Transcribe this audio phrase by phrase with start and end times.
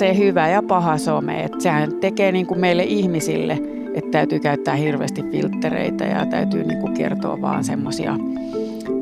[0.00, 1.44] se hyvä ja paha some.
[1.44, 3.58] Että sehän tekee niin kuin meille ihmisille,
[3.94, 8.16] että täytyy käyttää hirveästi filtreitä ja täytyy niin kuin kertoa vaan semmoisia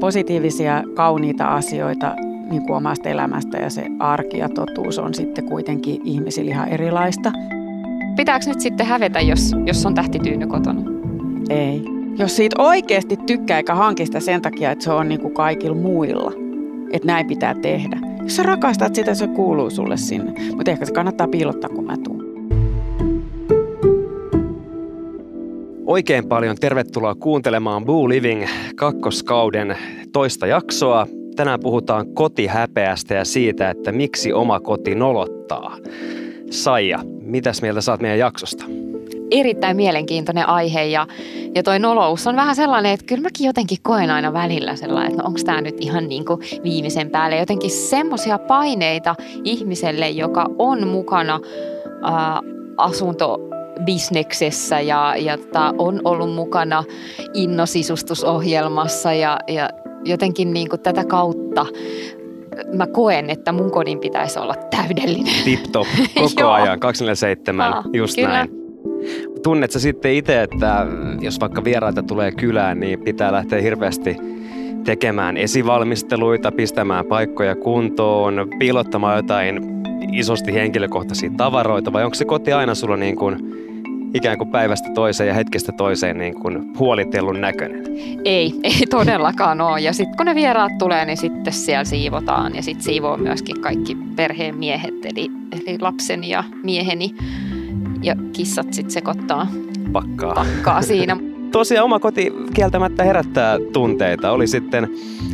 [0.00, 2.16] positiivisia, kauniita asioita
[2.50, 7.32] niin kuin omasta elämästä ja se arki ja totuus on sitten kuitenkin ihmisillä ihan erilaista.
[8.16, 10.82] Pitääkö nyt sitten hävetä, jos, jos on tähtityyny kotona?
[11.50, 11.84] Ei.
[12.16, 16.32] Jos siitä oikeasti tykkää eikä hankista sen takia, että se on niin kuin kaikilla muilla,
[16.92, 18.07] että näin pitää tehdä.
[18.28, 20.32] Jos sä rakastat sitä, se kuuluu sulle sinne.
[20.54, 22.24] Mutta ehkä se kannattaa piilottaa, kun mä tuun.
[25.86, 28.46] Oikein paljon tervetuloa kuuntelemaan Boo Living
[28.76, 29.76] kakkoskauden
[30.12, 31.06] toista jaksoa.
[31.36, 35.76] Tänään puhutaan kotihäpeästä ja siitä, että miksi oma koti nolottaa.
[36.50, 38.64] Saija, mitäs mieltä saat meidän jaksosta?
[39.30, 41.06] Erittäin mielenkiintoinen aihe ja,
[41.54, 45.22] ja toi nolous on vähän sellainen, että kyllä mäkin jotenkin koen aina välillä sellainen, että
[45.22, 47.36] no onko tämä nyt ihan niin kuin viimeisen päälle.
[47.36, 49.14] Jotenkin semmoisia paineita
[49.44, 51.40] ihmiselle, joka on mukana
[52.02, 52.40] ää,
[52.76, 53.38] asunto
[53.84, 56.84] bisneksessä ja, ja tota, on ollut mukana
[57.34, 59.70] innosisustusohjelmassa ja, ja
[60.04, 61.66] jotenkin niin kuin tätä kautta
[62.72, 65.44] mä koen, että mun kodin pitäisi olla täydellinen.
[65.44, 65.86] Tip-top,
[66.20, 68.28] koko ajan, 247, Aa, just kyllä.
[68.28, 68.57] näin.
[69.42, 70.86] Tunnetko sitten itse, että
[71.20, 74.16] jos vaikka vieraita tulee kylään, niin pitää lähteä hirveästi
[74.84, 79.60] tekemään esivalmisteluita, pistämään paikkoja kuntoon, piilottamaan jotain
[80.12, 83.36] isosti henkilökohtaisia tavaroita, vai onko se koti aina sulla niin kuin
[84.14, 87.84] ikään kuin päivästä toiseen ja hetkestä toiseen niin kuin huolitellun näköinen?
[88.24, 89.80] Ei, ei todellakaan ole.
[89.80, 93.96] Ja sitten kun ne vieraat tulee, niin sitten siellä siivotaan ja sitten siivoo myöskin kaikki
[94.16, 97.14] perheen miehet, eli, eli lapseni ja mieheni.
[98.02, 99.46] Ja kissat sitten sekoittaa
[99.92, 100.34] pakkaa.
[100.34, 101.16] pakkaa siinä.
[101.52, 104.30] tosiaan oma koti kieltämättä herättää tunteita.
[104.30, 104.88] Oli sitten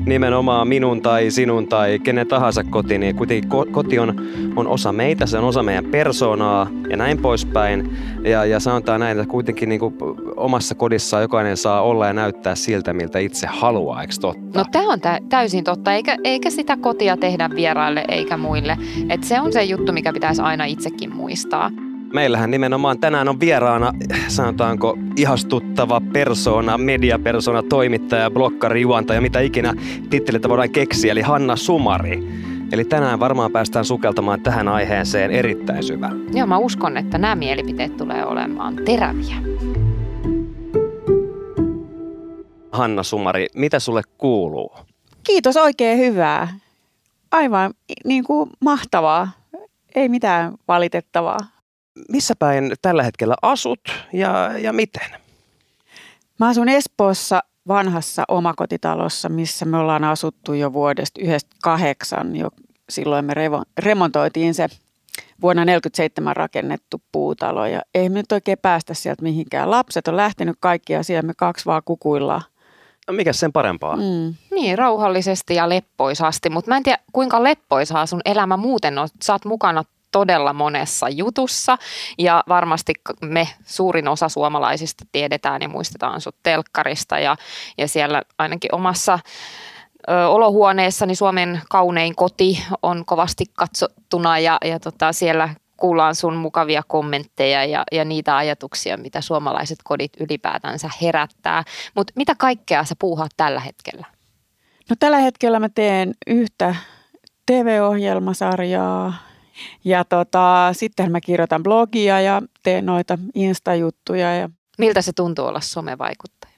[0.07, 4.15] nimenomaan minun tai sinun tai kenen tahansa koti, niin kuitenkin koti on,
[4.57, 7.97] on osa meitä, se on osa meidän persoonaa ja näin poispäin.
[8.25, 9.95] Ja, ja sanotaan näin, että kuitenkin niin kuin
[10.37, 14.59] omassa kodissa jokainen saa olla ja näyttää siltä, miltä itse haluaa, eikö totta?
[14.59, 18.79] No tämä on täysin totta, eikä, eikä sitä kotia tehdä vieraille eikä muille.
[19.09, 21.71] Et se on se juttu, mikä pitäisi aina itsekin muistaa.
[22.15, 23.93] Meillähän nimenomaan tänään on vieraana,
[24.29, 29.75] sanotaanko, ihastuttava persona, mediapersona, toimittaja, blokkari, juontaja, mitä ikinä
[30.11, 32.29] tittelitä voidaan keksiä, eli Hanna Sumari.
[32.73, 36.11] Eli tänään varmaan päästään sukeltamaan tähän aiheeseen erittäin syvä.
[36.33, 39.37] Joo, mä uskon, että nämä mielipiteet tulee olemaan teräviä.
[42.73, 44.73] Hanna Sumari, mitä sulle kuuluu?
[45.25, 46.49] Kiitos, oikein hyvää.
[47.31, 49.29] Aivan niin kuin mahtavaa.
[49.95, 51.54] Ei mitään valitettavaa
[52.09, 53.81] missä päin tällä hetkellä asut
[54.13, 55.11] ja, ja miten?
[56.39, 62.37] Mä asun Espoossa vanhassa omakotitalossa, missä me ollaan asuttu jo vuodesta 1998.
[62.37, 62.51] Jo
[62.89, 63.35] silloin me
[63.79, 64.69] remontoitiin se
[65.43, 69.71] vuonna 1947 rakennettu puutalo ja ei me nyt oikein päästä sieltä mihinkään.
[69.71, 72.43] Lapset on lähtenyt kaikki ja siellä me kaksi vaan kukuillaan.
[73.09, 73.97] No mikä sen parempaa?
[73.97, 74.35] Mm.
[74.51, 79.09] Niin, rauhallisesti ja leppoisasti, mutta mä en tiedä kuinka leppoisaa sun elämä muuten on.
[79.25, 81.79] Sä oot mukana todella monessa jutussa
[82.19, 87.37] ja varmasti me suurin osa suomalaisista tiedetään ja muistetaan sut telkkarista ja,
[87.79, 89.19] ja siellä ainakin omassa
[90.09, 96.83] ö, olohuoneessani Suomen kaunein koti on kovasti katsottuna ja, ja tota, siellä kuullaan sun mukavia
[96.89, 101.65] kommentteja ja, ja niitä ajatuksia, mitä suomalaiset kodit ylipäätänsä herättää.
[101.95, 104.07] Mutta mitä kaikkea sä puuhaat tällä hetkellä?
[104.91, 106.75] No tällä hetkellä mä teen yhtä
[107.47, 109.34] TV-ohjelmasarjaa
[109.85, 114.35] ja tota, sitten mä kirjoitan blogia ja teen noita Insta-juttuja.
[114.35, 114.51] Ja...
[114.79, 116.55] Miltä se tuntuu olla somevaikuttaja?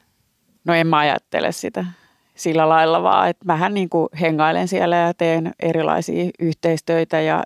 [0.64, 1.84] No en mä ajattele sitä
[2.36, 7.42] sillä lailla vaan, että mähän niin kuin hengailen siellä ja teen erilaisia yhteistöitä ja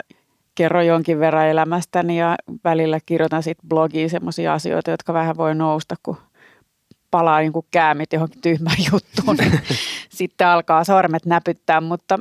[0.55, 5.95] kerron jonkin verran elämästäni ja välillä kirjoitan sitten blogiin semmoisia asioita, jotka vähän voi nousta,
[6.03, 6.17] kun
[7.11, 9.37] palaa niin kuin käämit johonkin tyhmään juttuun.
[10.09, 12.19] sitten alkaa sormet näpyttää, mutta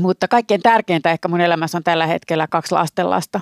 [0.00, 3.40] mutta kaikkein tärkeintä ehkä mun elämässä on tällä hetkellä kaksi lastenlasta.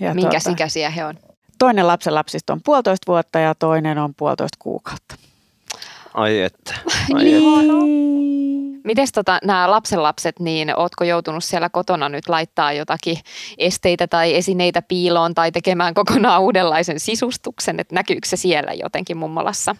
[0.00, 1.14] Ja Minkä tuota, ikäisiä he on?
[1.58, 5.14] Toinen lapsen lapsista on puolitoista vuotta ja toinen on puolitoista kuukautta.
[6.14, 6.74] Ai että.
[7.14, 8.80] Ai niin.
[8.84, 13.16] Mites tota, nämä lapsenlapset, niin ootko joutunut siellä kotona nyt laittaa jotakin
[13.58, 19.76] esteitä tai esineitä piiloon tai tekemään kokonaan uudenlaisen sisustuksen, että näkyykö se siellä jotenkin mummolassa?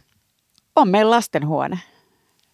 [0.77, 1.79] On meillä lastenhuone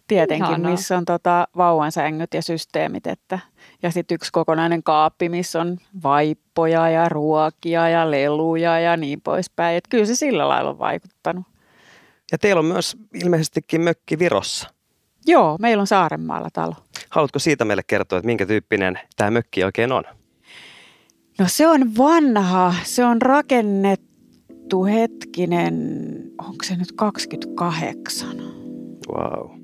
[0.07, 0.71] Tietenkin, Ihanaa.
[0.71, 3.07] missä on tota, vauvan sängyt ja systeemit.
[3.07, 3.39] Että,
[3.83, 9.77] ja sitten yksi kokonainen kaappi, missä on vaippoja ja ruokia ja leluja ja niin poispäin.
[9.77, 11.45] Et kyllä se sillä lailla on vaikuttanut.
[12.31, 14.69] Ja teillä on myös ilmeisestikin mökki Virossa.
[15.25, 16.73] Joo, meillä on Saarenmaalla talo.
[17.09, 20.03] Haluatko siitä meille kertoa, että minkä tyyppinen tämä mökki oikein on?
[21.39, 22.73] No se on vanha.
[22.83, 25.75] Se on rakennettu hetkinen,
[26.37, 28.37] onko se nyt 28?
[29.09, 29.56] Wow.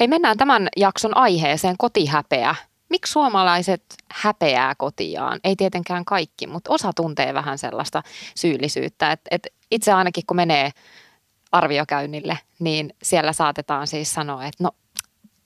[0.00, 2.54] Hei, mennään tämän jakson aiheeseen kotihäpeä.
[2.88, 5.40] Miksi suomalaiset häpeää kotiaan?
[5.44, 8.02] Ei tietenkään kaikki, mutta osa tuntee vähän sellaista
[8.34, 9.12] syyllisyyttä.
[9.12, 10.70] Et, et itse ainakin kun menee
[11.52, 14.70] arviokäynnille, niin siellä saatetaan siis sanoa, että no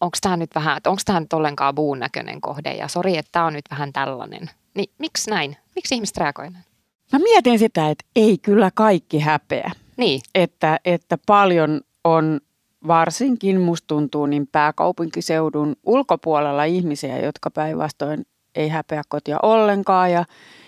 [0.01, 3.33] onko tämä nyt vähän, että onko tämä nyt ollenkaan buun näköinen kohde ja sori, että
[3.33, 4.51] tämä on nyt vähän tällainen.
[4.75, 5.57] Niin miksi näin?
[5.75, 6.65] Miksi ihmiset reagoivat näin?
[7.13, 9.71] Mä mietin sitä, että ei kyllä kaikki häpeä.
[9.97, 10.21] Niin.
[10.35, 12.41] Että, että paljon on
[12.87, 20.25] varsinkin musta tuntuu niin pääkaupunkiseudun ulkopuolella ihmisiä, jotka päinvastoin ei häpeä kotia ollenkaan ja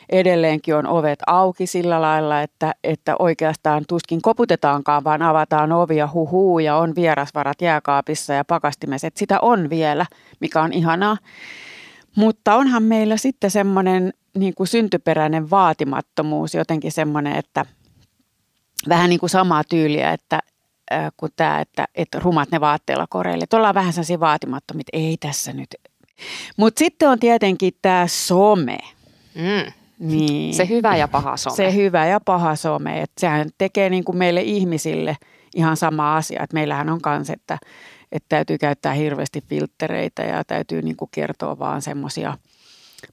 [0.08, 6.58] edelleenkin on ovet auki sillä lailla, että, että oikeastaan tuskin koputetaankaan, vaan avataan ovia huhuu
[6.58, 9.06] ja on vierasvarat jääkaapissa ja pakastimessa.
[9.06, 10.06] Että sitä on vielä,
[10.40, 11.17] mikä on ihanaa.
[12.17, 17.67] Mutta onhan meillä sitten semmoinen niin kuin syntyperäinen vaatimattomuus, jotenkin semmoinen, että
[18.88, 20.40] vähän niin kuin samaa tyyliä, että
[20.92, 23.44] äh, kuin tämä, että, että rumat ne vaatteilla koreille.
[23.44, 25.75] Että ollaan vähän sellaisia vaatimattomia, ei tässä nyt.
[26.56, 28.78] Mutta sitten on tietenkin tämä some.
[29.34, 29.72] Mm.
[29.98, 30.54] Niin.
[30.54, 31.56] Se hyvä ja paha some.
[31.56, 33.02] Se hyvä ja paha some.
[33.02, 35.16] Että sehän tekee niin kuin meille ihmisille
[35.54, 36.42] ihan sama asia.
[36.42, 37.58] Että meillähän on kans, että,
[38.12, 42.38] että täytyy käyttää hirveästi filtreitä ja täytyy niin kuin kertoa vaan semmoisia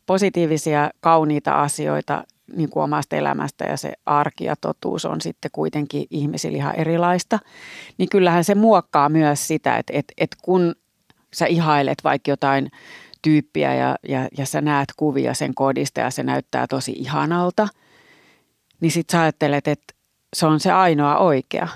[0.06, 2.23] positiivisia, kauniita asioita
[2.55, 7.39] niin kuin omasta elämästä ja se arki ja totuus on sitten kuitenkin ihmisillä ihan erilaista,
[7.97, 10.75] niin kyllähän se muokkaa myös sitä, että, että, että kun
[11.33, 12.71] sä ihailet vaikka jotain
[13.21, 17.67] tyyppiä ja, ja, ja sä näet kuvia sen kodista ja se näyttää tosi ihanalta,
[18.81, 19.94] niin sit sä ajattelet, että
[20.35, 21.67] se on se ainoa oikea.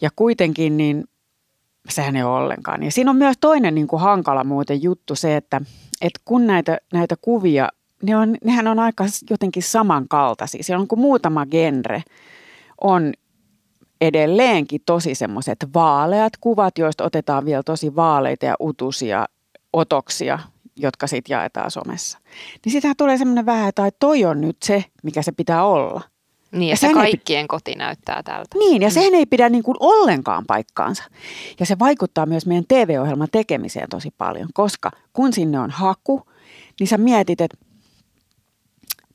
[0.00, 1.04] Ja kuitenkin niin
[1.88, 2.82] sehän ei ole ollenkaan.
[2.82, 5.60] Ja siinä on myös toinen niin kuin hankala muuten juttu se, että,
[6.00, 7.68] että kun näitä, näitä kuvia,
[8.02, 10.62] ne on, nehän on aika jotenkin samankaltaisia.
[10.62, 12.02] Siellä on kuin muutama genre
[12.80, 13.12] on
[14.00, 19.26] edelleenkin tosi semmoiset vaaleat kuvat, joista otetaan vielä tosi vaaleita ja utusia
[19.72, 20.38] otoksia,
[20.76, 22.18] jotka sitten jaetaan somessa.
[22.64, 26.00] Niin sitähän tulee semmoinen vähän, että toi on nyt se, mikä se pitää olla.
[26.52, 28.58] Niin, ja, ja se kaikkien ei, koti näyttää tältä.
[28.58, 28.92] Niin, ja mm.
[28.92, 31.04] sehän ei pidä niin kuin ollenkaan paikkaansa.
[31.60, 36.22] Ja se vaikuttaa myös meidän TV-ohjelman tekemiseen tosi paljon, koska kun sinne on haku,
[36.80, 37.56] niin sä mietit, että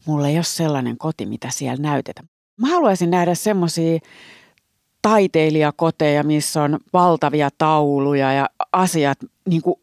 [0.08, 2.30] mulla ei ole sellainen koti, mitä siellä näytetään.
[2.58, 4.00] Mä haluaisin nähdä semmoisia
[5.02, 9.18] taiteilijakoteja, missä on valtavia tauluja ja asiat
[9.50, 9.76] niin kuin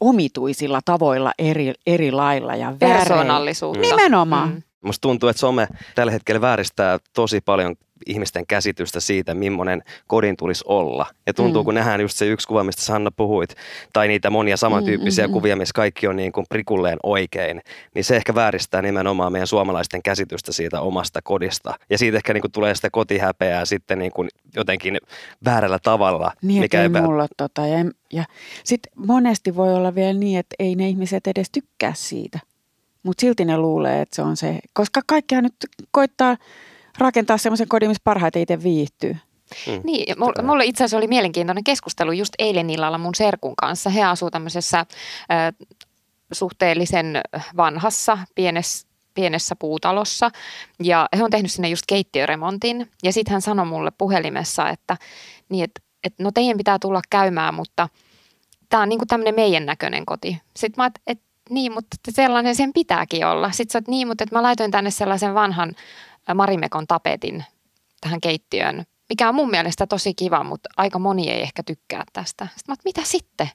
[0.00, 3.80] omituisilla tavoilla eri, eri lailla ja Persoonallisuutta.
[3.80, 4.48] Nimenomaan.
[4.48, 4.62] Mm.
[4.80, 7.76] Musta tuntuu, että some tällä hetkellä vääristää tosi paljon
[8.06, 11.06] ihmisten käsitystä siitä, millainen kodin tulisi olla.
[11.26, 11.64] Ja tuntuu, mm.
[11.64, 13.54] kun nähdään just se yksi kuva, mistä Sanna puhuit,
[13.92, 15.34] tai niitä monia samantyyppisiä mm, mm, mm.
[15.34, 17.60] kuvia, missä kaikki on niin kuin prikulleen oikein,
[17.94, 21.74] niin se ehkä vääristää nimenomaan meidän suomalaisten käsitystä siitä omasta kodista.
[21.90, 24.98] Ja siitä ehkä niin kuin tulee sitä kotihäpeää sitten niin kuin jotenkin
[25.44, 26.32] väärällä tavalla.
[26.42, 27.66] Niin, mikä ei mulla tota.
[27.66, 27.78] Ja,
[28.12, 28.24] ja
[28.64, 32.38] sitten monesti voi olla vielä niin, että ei ne ihmiset edes tykkää siitä.
[33.02, 35.54] Mutta silti ne luulee, että se on se, koska kaikkia nyt
[35.90, 36.36] koittaa
[36.98, 39.16] rakentaa semmoisen kodin, missä parhaiten itse viihtyy.
[39.66, 39.80] Mm.
[39.84, 43.90] Niin, mulle itse asiassa oli mielenkiintoinen keskustelu just eilen illalla mun serkun kanssa.
[43.90, 44.86] He asuu tämmöisessä äh,
[46.32, 47.20] suhteellisen
[47.56, 50.30] vanhassa, pienessä pienessä puutalossa
[50.82, 54.96] ja he on tehnyt sinne just keittiöremontin ja sitten hän sanoi mulle puhelimessa, että,
[55.48, 55.70] niin et,
[56.04, 57.88] et, no teidän pitää tulla käymään, mutta
[58.68, 60.38] tämä on niinku tämmöinen meidän näköinen koti.
[60.56, 63.50] Sitten mä että niin, mutta sellainen sen pitääkin olla.
[63.50, 65.74] Sitten sä oot, niin, mutta että mä laitoin tänne sellaisen vanhan
[66.34, 67.44] Marimekon tapetin
[68.00, 72.48] tähän keittiöön, mikä on mun mielestä tosi kiva, mutta aika moni ei ehkä tykkää tästä.
[72.56, 73.50] Sitten mä mitä sitten?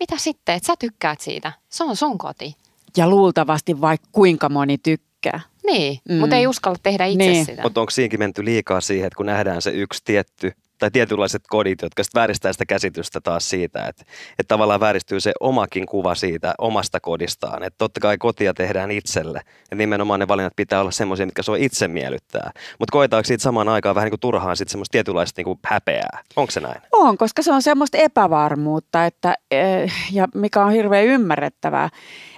[0.00, 1.52] Mitä sitten, että sä tykkäät siitä?
[1.68, 2.54] Se on sun koti.
[2.96, 5.40] Ja luultavasti vaikka kuinka moni tykkää.
[5.66, 6.14] Niin, mm.
[6.16, 7.44] mutta ei uskalla tehdä itse niin.
[7.44, 7.62] sitä.
[7.62, 10.52] Mutta onko siinkin menty liikaa siihen, että kun nähdään se yksi tietty
[10.84, 15.32] tai tietynlaiset kodit, jotka sitten vääristää sitä käsitystä taas siitä, että, että tavallaan vääristyy se
[15.40, 17.62] omakin kuva siitä omasta kodistaan.
[17.62, 21.56] Että totta kai kotia tehdään itselle ja nimenomaan ne valinnat pitää olla semmoisia, mitkä sua
[21.56, 22.50] itse miellyttää.
[22.78, 26.22] Mutta koetaanko siitä samaan aikaan vähän niin kuin turhaan sitten semmoista tietynlaista niin kuin häpeää?
[26.36, 26.82] Onko se näin?
[26.92, 31.88] On, koska se on semmoista epävarmuutta, että, eh, ja mikä on hirveän ymmärrettävää.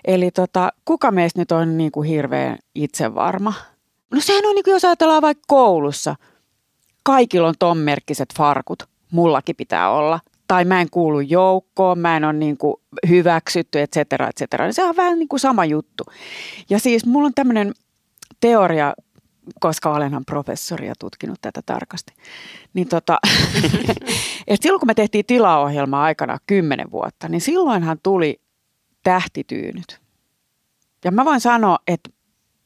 [0.05, 3.53] Eli tota, kuka meistä nyt on niin kuin hirveän itsevarma?
[4.15, 6.15] No sehän on niin kuin jos ajatellaan vaikka koulussa–
[7.07, 8.83] kaikilla on ton merkkiset farkut.
[9.11, 10.21] Mullakin pitää olla.
[10.49, 12.77] Tai mä en kuulu joukkoon, mä en ole niin kuin
[13.09, 14.73] hyväksytty, et cetera, et cetera.
[14.73, 16.05] Se on vähän niin kuin sama juttu.
[16.71, 17.73] Ja siis mulla on tämmöinen
[18.41, 18.95] teoria,
[19.61, 22.13] koska olenhan professori ja tutkinut tätä tarkasti.
[22.75, 23.19] Niin tota,
[24.47, 28.41] että silloin kun me tehtiin tilaohjelmaa aikana kymmenen vuotta, niin silloinhan tuli
[29.03, 30.01] tähtityynyt.
[31.05, 32.11] Ja mä voin sanoa, että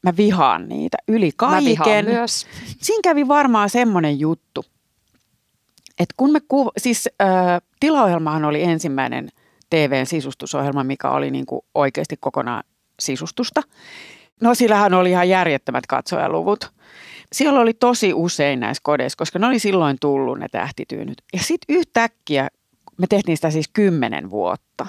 [0.03, 2.05] mä vihaan niitä yli kaiken.
[2.05, 2.47] Mä myös.
[2.81, 4.65] Siinä kävi varmaan semmoinen juttu,
[5.99, 9.29] että kun me kuva, siis äh, tilaohjelmahan oli ensimmäinen
[9.69, 12.63] TVn sisustusohjelma, mikä oli niin kuin oikeasti kokonaan
[12.99, 13.61] sisustusta.
[14.41, 16.71] No sillähän oli ihan järjettömät katsojaluvut.
[17.33, 21.21] Siellä oli tosi usein näissä kodeissa, koska ne oli silloin tullut ne tähtityynyt.
[21.33, 22.47] Ja sitten yhtäkkiä,
[22.97, 24.87] me tehtiin sitä siis kymmenen vuotta,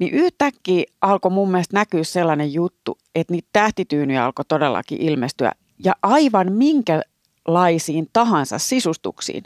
[0.00, 5.52] niin yhtäkkiä alkoi mun mielestä näkyä sellainen juttu, että niitä tähtityynyjä alkoi todellakin ilmestyä
[5.84, 9.42] ja aivan minkälaisiin tahansa sisustuksiin.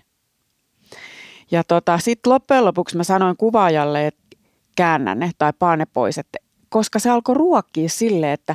[1.50, 4.22] Ja tota, sitten loppujen lopuksi mä sanoin kuvaajalle, että
[4.76, 8.54] käännä ne tai paa ne pois, että, koska se alkoi ruokkia sille, että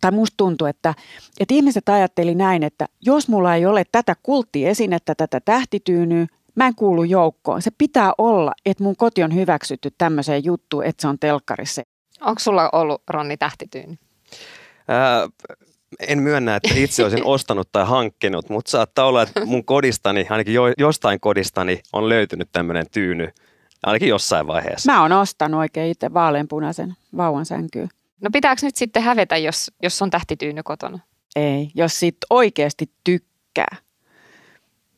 [0.00, 0.94] tai musta tuntuu, että,
[1.40, 6.74] että ihmiset ajatteli näin, että jos mulla ei ole tätä kulttiesinettä, tätä tähtityynyä, mä en
[6.74, 7.62] kuulu joukkoon.
[7.62, 11.82] Se pitää olla, että mun koti on hyväksytty tämmöiseen juttuun, että se on telkkarissa.
[12.20, 13.96] Onko sulla ollut Ronni tähtityyny?
[14.88, 15.28] Ää,
[16.08, 20.54] en myönnä, että itse olisin ostanut tai hankkinut, mutta saattaa olla, että mun kodistani, ainakin
[20.54, 23.28] jo, jostain kodistani on löytynyt tämmöinen tyyny,
[23.82, 24.92] ainakin jossain vaiheessa.
[24.92, 27.88] Mä oon ostanut oikein itse vaaleanpunaisen vauvan sänkyyn.
[28.20, 30.98] No pitääkö nyt sitten hävetä, jos, jos on tähtityyny kotona?
[31.36, 33.76] Ei, jos siitä oikeasti tykkää.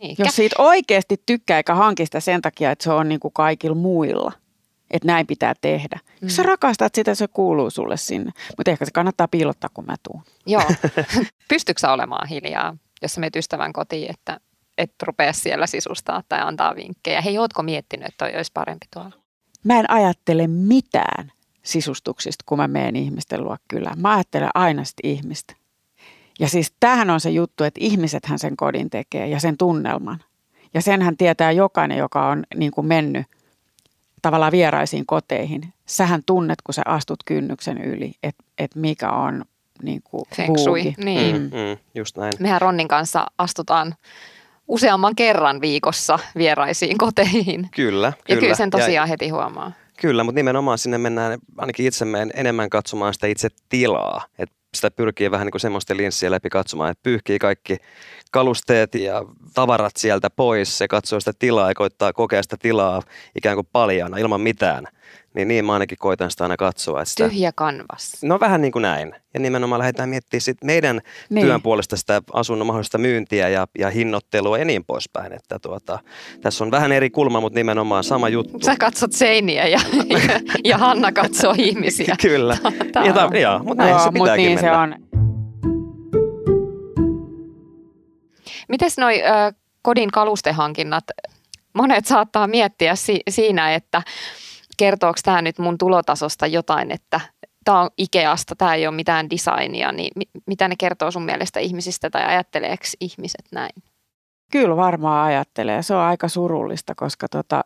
[0.03, 0.23] Eikä.
[0.23, 3.77] Jos siitä oikeasti tykkää eikä hanki sitä sen takia, että se on niin kuin kaikilla
[3.77, 4.33] muilla,
[4.91, 5.99] että näin pitää tehdä.
[6.03, 6.27] Mm.
[6.27, 8.33] Jos sä rakastat sitä, se kuuluu sulle sinne.
[8.57, 10.23] Mutta ehkä se kannattaa piilottaa, kun mä tuun.
[10.47, 10.63] Joo.
[11.49, 14.41] Pystytkö olemaan hiljaa, jos sä menet ystävän kotiin, että
[14.79, 17.21] et rupea siellä sisustaa tai antaa vinkkejä?
[17.21, 19.13] Hei, ootko miettinyt, että toi olisi parempi tuolla?
[19.65, 21.33] Mä en ajattele mitään
[21.63, 24.01] sisustuksista, kun mä menen ihmisten luo kylään.
[24.01, 25.55] Mä ajattelen aina sitä ihmistä.
[26.43, 30.21] Ja siis tämähän on se juttu, että ihmisethän sen kodin tekee ja sen tunnelman.
[30.75, 33.27] Ja senhän tietää jokainen, joka on niin kuin mennyt
[34.23, 35.73] tavallaan vieraisiin koteihin.
[35.87, 39.45] Sähän tunnet, kun sä astut kynnyksen yli, että et mikä on
[39.83, 40.55] niin kuin Feng
[41.05, 41.37] Niin.
[41.37, 42.33] Mm, mm, just näin.
[42.41, 43.95] Mehän Ronnin kanssa astutaan
[44.69, 47.69] useamman kerran viikossa vieraisiin koteihin.
[47.75, 48.13] Kyllä, kyllä.
[48.29, 49.73] Ja kyllä sen tosiaan ja, heti huomaa.
[50.01, 54.25] Kyllä, mutta nimenomaan sinne mennään, ainakin itse menen enemmän katsomaan sitä itse tilaa.
[54.39, 57.77] Että sitä pyrkii vähän niin kuin semmoista linssiä läpi katsomaan, että pyyhkii kaikki
[58.31, 59.25] kalusteet ja
[59.55, 60.79] tavarat sieltä pois.
[60.79, 63.03] Se katsoo sitä tilaa ja koittaa kokea sitä tilaa
[63.37, 64.85] ikään kuin paljana ilman mitään–
[65.35, 67.03] niin niin mä ainakin koitan sitä aina katsoa.
[67.03, 68.17] Että sitä, Tyhjä kanvas.
[68.23, 69.15] No vähän niin kuin näin.
[69.35, 71.47] Ja nimenomaan lähdetään miettimään sit meidän niin.
[71.47, 75.33] työn puolesta sitä asunnon mahdollista myyntiä ja, ja hinnoittelua ja niin poispäin.
[75.33, 75.99] Että tuota,
[76.41, 78.59] tässä on vähän eri kulma, mutta nimenomaan sama juttu.
[78.65, 82.17] Sä katsot seiniä ja, ja, ja Hanna katsoo ihmisiä.
[82.23, 82.57] Kyllä.
[82.93, 84.71] Tämä ja, ta, joo, mutta näin no, se pitääkin niin mennä.
[84.71, 85.13] Se on.
[88.69, 91.05] Mites noi ö, kodin kalustehankinnat?
[91.73, 94.03] Monet saattaa miettiä si- siinä, että
[94.77, 97.21] kertooko tämä nyt mun tulotasosta jotain, että
[97.65, 100.13] tämä on Ikeasta, tämä ei ole mitään designia, niin
[100.47, 103.83] mitä ne kertoo sun mielestä ihmisistä tai ajatteleeko ihmiset näin?
[104.53, 105.83] Kyllä varmaan ajattelee.
[105.83, 107.65] Se on aika surullista, koska tota,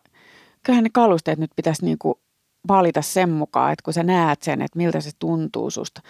[0.63, 2.19] kyllähän ne kalusteet nyt pitäisi niinku
[2.67, 6.01] valita sen mukaan, että kun sä näet sen, että miltä se tuntuu susta,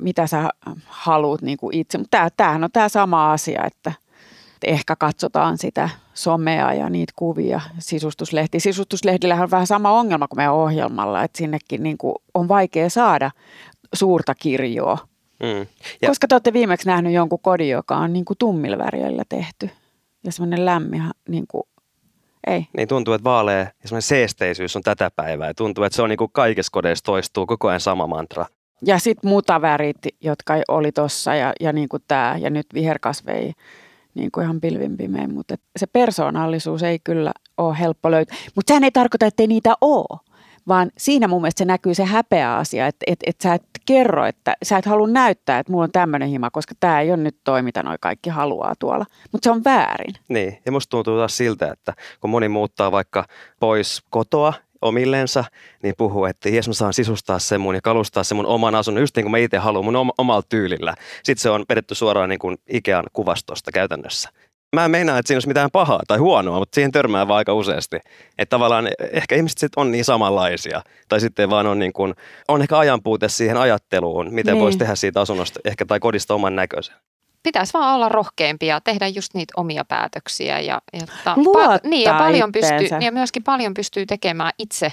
[0.00, 0.50] mitä sä
[0.86, 1.98] haluat niinku itse.
[1.98, 3.92] Mutta tämähän on tämä sama asia, että
[4.66, 8.60] ehkä katsotaan sitä somea ja niitä kuvia, sisustuslehti.
[8.60, 13.30] Sisustuslehdillähän on vähän sama ongelma kuin meidän ohjelmalla, että sinnekin niin kuin on vaikea saada
[13.94, 14.98] suurta kirjoa.
[15.42, 15.66] Mm.
[16.02, 16.08] Ja.
[16.08, 18.84] Koska te olette viimeksi nähnyt jonkun kodin, joka on niin kuin tummilla
[19.28, 19.70] tehty
[20.24, 21.62] ja semmoinen lämmin niin kuin
[22.46, 22.66] ei.
[22.76, 25.48] Niin tuntuu, että vaalea ja semmoinen seesteisyys on tätä päivää.
[25.48, 28.46] Ja tuntuu, että se on niin kuin kaikissa kodeissa toistuu koko ajan sama mantra.
[28.84, 33.52] Ja sitten mutavärit, jotka oli tossa ja, ja niin kuin tämä ja nyt viherkasvei
[34.14, 38.36] niin kuin ihan pilvin pimein, mutta se persoonallisuus ei kyllä ole helppo löytää.
[38.54, 40.20] Mutta sehän ei tarkoita, että ei niitä ole,
[40.68, 44.26] vaan siinä mun mielestä se näkyy se häpeä asia, että että että sä et kerro,
[44.26, 47.36] että sä et halua näyttää, että mulla on tämmöinen hima, koska tämä ei ole nyt
[47.44, 49.04] toi, mitä noi kaikki haluaa tuolla.
[49.32, 50.14] Mutta se on väärin.
[50.28, 53.24] Niin, ja musta tuntuu taas siltä, että kun moni muuttaa vaikka
[53.60, 54.52] pois kotoa
[54.82, 55.44] omillensa,
[55.82, 59.02] niin puhuu, että jes mä saan sisustaa sen mun ja kalustaa sen mun oman asunnon
[59.02, 60.94] just niin kuin mä itse haluan mun oma, omalla tyylillä.
[61.22, 64.28] Sitten se on vedetty suoraan niin kuin Ikean kuvastosta käytännössä.
[64.76, 67.54] Mä en meinaa, että siinä olisi mitään pahaa tai huonoa, mutta siihen törmää vaan aika
[67.54, 67.96] useasti.
[68.38, 70.82] Että tavallaan ehkä ihmiset sitten on niin samanlaisia.
[71.08, 72.14] Tai sitten vaan on, niin kuin,
[72.48, 74.62] on ehkä ajanpuute siihen ajatteluun, miten niin.
[74.62, 76.94] voisi tehdä siitä asunnosta ehkä tai kodista oman näköisen.
[77.42, 80.60] Pitäisi vaan olla rohkeampi ja tehdä just niitä omia päätöksiä.
[80.60, 84.92] Ja, ja, pa- niin, ja, paljon pystyy, ja myöskin paljon pystyy tekemään itse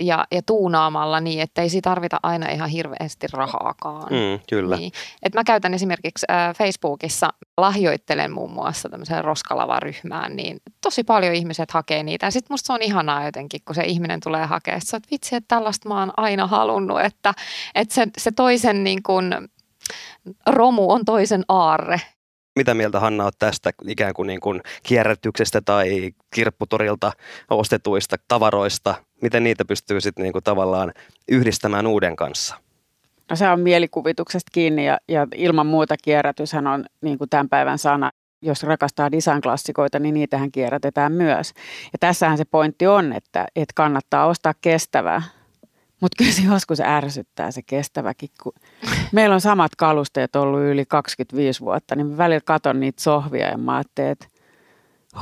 [0.00, 4.12] ja, ja tuunaamalla niin, että ei siitä tarvita aina ihan hirveästi rahaakaan.
[4.12, 4.76] Mm, kyllä.
[4.76, 4.92] Niin.
[5.22, 6.26] Et mä käytän esimerkiksi
[6.58, 12.26] Facebookissa, lahjoittelen muun muassa tämmöiseen roskalavaryhmään, niin tosi paljon ihmiset hakee niitä.
[12.26, 15.48] Ja sitten musta se on ihanaa jotenkin, kun se ihminen tulee hakemaan, että vitsi, että
[15.48, 17.34] tällaista mä oon aina halunnut, että,
[17.74, 19.34] että se, se toisen niin kuin,
[20.46, 22.00] romu on toisen aarre.
[22.56, 27.12] Mitä mieltä Hanna on tästä ikään kuin, niin kuin kierrätyksestä tai kirpputorilta
[27.50, 28.94] ostetuista tavaroista?
[29.22, 30.92] Miten niitä pystyy sitten niin kuin tavallaan
[31.28, 32.56] yhdistämään uuden kanssa?
[33.30, 37.78] No se on mielikuvituksesta kiinni ja, ja ilman muuta kierrätyshän on niin kuin tämän päivän
[37.78, 38.10] sana.
[38.42, 41.52] Jos rakastaa design-klassikoita, niin niitähän kierrätetään myös.
[41.92, 45.22] Ja tässähän se pointti on, että, että kannattaa ostaa kestävää
[46.00, 48.52] mutta kyllä se joskus ärsyttää se kestäväkin, kun
[49.12, 53.58] meillä on samat kalusteet ollut yli 25 vuotta, niin mä välillä katon niitä sohvia ja
[53.58, 54.26] mä ajattelin, että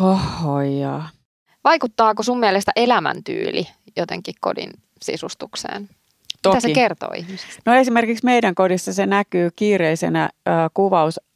[0.00, 1.08] hohojaa.
[1.64, 3.66] Vaikuttaako sun mielestä elämäntyyli
[3.96, 4.70] jotenkin kodin
[5.02, 5.88] sisustukseen?
[6.42, 6.56] Toki.
[6.56, 7.62] Mitä se kertoo ihmisistä?
[7.66, 10.54] No esimerkiksi meidän kodissa se näkyy kiireisenä äh,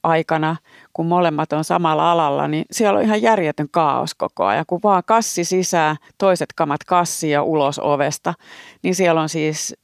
[0.09, 0.57] kuvausaikana,
[0.93, 4.65] kun molemmat on samalla alalla, niin siellä on ihan järjetön kaos koko ajan.
[4.67, 8.35] Kun vaan kassi sisään, toiset kamat kassi ja ulos ovesta,
[8.83, 9.77] niin siellä on siis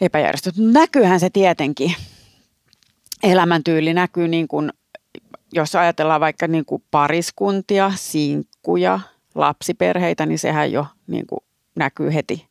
[0.00, 0.54] epäjärjestöt.
[0.58, 1.94] Näkyyhän se tietenkin.
[3.22, 4.70] Elämäntyyli näkyy niin kuin,
[5.52, 9.00] jos ajatellaan vaikka niin kuin pariskuntia, sinkkuja,
[9.34, 11.40] lapsiperheitä, niin sehän jo niin kuin
[11.76, 12.49] näkyy heti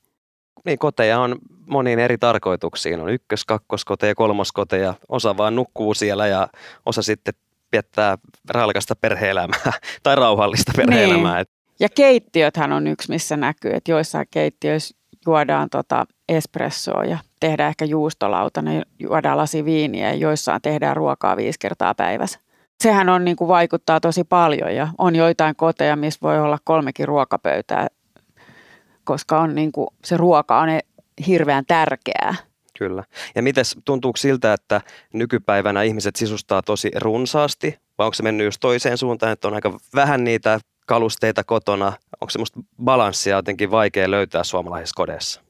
[0.66, 1.36] niin, koteja on
[1.66, 3.02] moniin eri tarkoituksiin.
[3.02, 4.94] On ykkös-, kakkoskoteja, kolmoskoteja.
[5.10, 6.48] Osa vaan nukkuu siellä ja
[6.86, 7.34] osa sitten
[7.72, 8.18] viettää
[8.50, 9.74] raalkasta perheelämää
[10.04, 11.36] tai rauhallista perheelämää.
[11.36, 11.46] Niin.
[11.80, 17.86] Ja keittiöthän on yksi, missä näkyy, että joissain keittiöissä juodaan tota espressoa ja tehdään ehkä
[17.86, 22.40] juustolautana, juodaan lasi viiniä ja joissain tehdään ruokaa viisi kertaa päivässä.
[22.84, 27.08] Sehän on, niin kuin vaikuttaa tosi paljon ja on joitain koteja, missä voi olla kolmekin
[27.08, 27.88] ruokapöytää
[29.10, 30.70] koska on niin kuin, se ruoka on
[31.28, 32.36] hirveän tärkeää.
[32.80, 33.04] Kyllä.
[33.36, 34.82] Ja mites tuntuuko siltä, että
[35.14, 39.80] nykypäivänä ihmiset sisustaa tosi runsaasti, vai onko se mennyt just toiseen suuntaan, että on aika
[39.96, 41.94] vähän niitä kalusteita kotona?
[42.22, 45.42] Onko semmoista balanssia jotenkin vaikea löytää suomalaisissa kodeissa?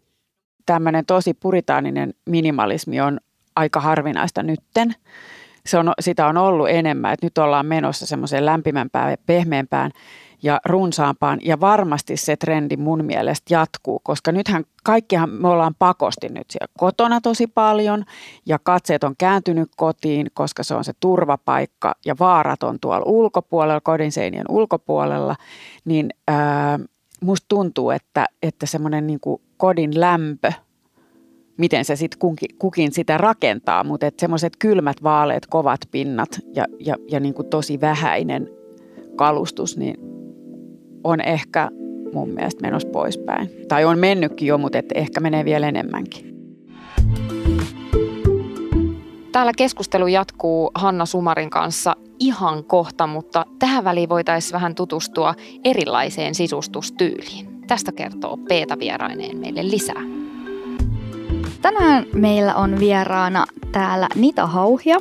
[0.66, 3.20] Tämmöinen tosi puritaaninen minimalismi on
[3.56, 4.96] aika harvinaista nytten.
[5.66, 9.92] Se on, sitä on ollut enemmän, että nyt ollaan menossa semmoiseen lämpimämpään ja pehmeämpään
[10.44, 11.40] ja runsaampaan.
[11.44, 16.74] Ja varmasti se trendi mun mielestä jatkuu, koska nythän kaikkihan me ollaan pakosti nyt siellä
[16.78, 18.06] kotona tosi paljon
[18.46, 23.82] ja katseet on kääntynyt kotiin, koska se on se turvapaikka ja vaarat on tuolla ulkopuolella,
[23.82, 25.36] kodin seinien ulkopuolella,
[25.86, 26.80] niin ää,
[27.22, 29.20] musta tuntuu, että, että semmoinen niin
[29.58, 30.52] kodin lämpö,
[31.58, 36.66] miten se sitten kukin, kukin sitä rakentaa, mutta että semmoiset kylmät, vaaleet, kovat pinnat ja,
[36.80, 38.50] ja, ja niin tosi vähäinen
[39.16, 40.19] kalustus, niin
[41.04, 41.70] on ehkä
[42.14, 43.50] mun mielestä menossa poispäin.
[43.68, 46.30] Tai on mennytkin jo, mutta että ehkä menee vielä enemmänkin.
[49.32, 56.36] Täällä keskustelu jatkuu Hanna Sumarin kanssa ihan kohta, mutta tähän väliin voitaisiin vähän tutustua erilaiseen
[56.36, 57.62] sisustustyyliin.
[57.68, 60.02] Tästä kertoo Peeta vieraineen meille lisää.
[61.62, 64.98] Tänään meillä on vieraana täällä Nita Hauhia,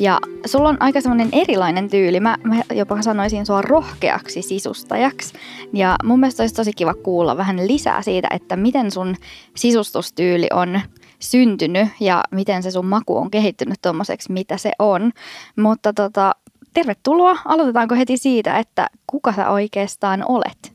[0.00, 2.20] ja sulla on aika semmoinen erilainen tyyli.
[2.20, 5.34] Mä, mä jopa sanoisin sua rohkeaksi sisustajaksi.
[5.72, 9.16] Ja mun mielestä olisi tosi kiva kuulla vähän lisää siitä, että miten sun
[9.56, 10.80] sisustustyyli on
[11.18, 15.12] syntynyt ja miten se sun maku on kehittynyt tuommoiseksi, mitä se on.
[15.56, 16.34] Mutta tota,
[16.74, 17.38] tervetuloa.
[17.44, 20.72] Aloitetaanko heti siitä, että kuka sä oikeastaan olet?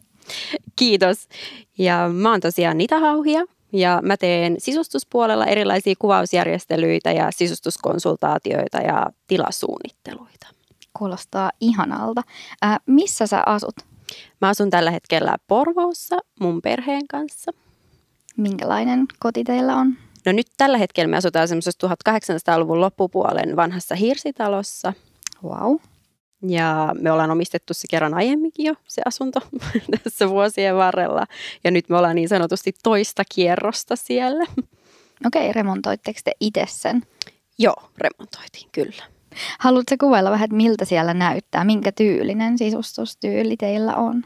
[0.75, 1.27] Kiitos.
[1.77, 3.41] Ja mä oon tosiaan Nita Hauhia
[3.73, 10.47] ja mä teen sisustuspuolella erilaisia kuvausjärjestelyitä ja sisustuskonsultaatioita ja tilasuunnitteluita.
[10.97, 12.21] Kuulostaa ihanalta.
[12.65, 13.75] Äh, missä sä asut?
[14.41, 17.51] Mä asun tällä hetkellä Porvoossa mun perheen kanssa.
[18.37, 19.97] Minkälainen koti teillä on?
[20.25, 24.93] No nyt tällä hetkellä me asutaan semmoisessa 1800-luvun loppupuolen vanhassa hirsitalossa.
[25.43, 25.75] Wow.
[26.47, 29.39] Ja me ollaan omistettu se kerran aiemminkin jo se asunto
[30.03, 31.25] tässä vuosien varrella.
[31.63, 34.45] Ja nyt me ollaan niin sanotusti toista kierrosta siellä.
[35.25, 37.01] Okei, remontoitteko te itse sen?
[37.57, 39.03] Joo, remontoitiin kyllä.
[39.59, 41.63] Haluatko kuvailla vähän, että miltä siellä näyttää?
[41.63, 44.23] Minkä tyylinen sisustustyyli teillä on?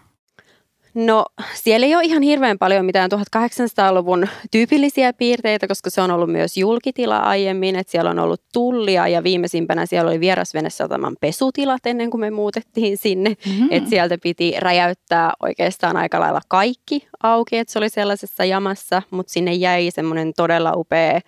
[0.93, 1.25] No
[1.55, 6.57] siellä ei ole ihan hirveän paljon mitään 1800-luvun tyypillisiä piirteitä, koska se on ollut myös
[6.57, 12.21] julkitila aiemmin, että siellä on ollut tullia ja viimeisimpänä siellä oli vierasvenesataman pesutilat ennen kuin
[12.21, 13.67] me muutettiin sinne, mm-hmm.
[13.71, 19.33] että sieltä piti räjäyttää oikeastaan aika lailla kaikki auki, että se oli sellaisessa jamassa, mutta
[19.33, 21.19] sinne jäi semmoinen todella upea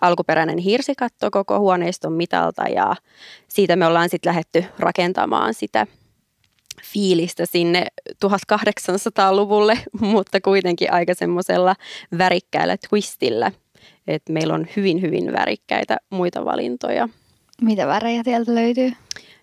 [0.00, 2.96] alkuperäinen hirsikatto koko huoneiston mitalta ja
[3.48, 5.86] siitä me ollaan sitten lähetty rakentamaan sitä
[6.84, 7.86] fiilistä sinne
[8.24, 11.76] 1800-luvulle, mutta kuitenkin aika semmoisella
[12.18, 13.52] värikkäällä twistillä.
[14.06, 17.08] Et meillä on hyvin, hyvin värikkäitä muita valintoja.
[17.62, 18.92] Mitä värejä sieltä löytyy?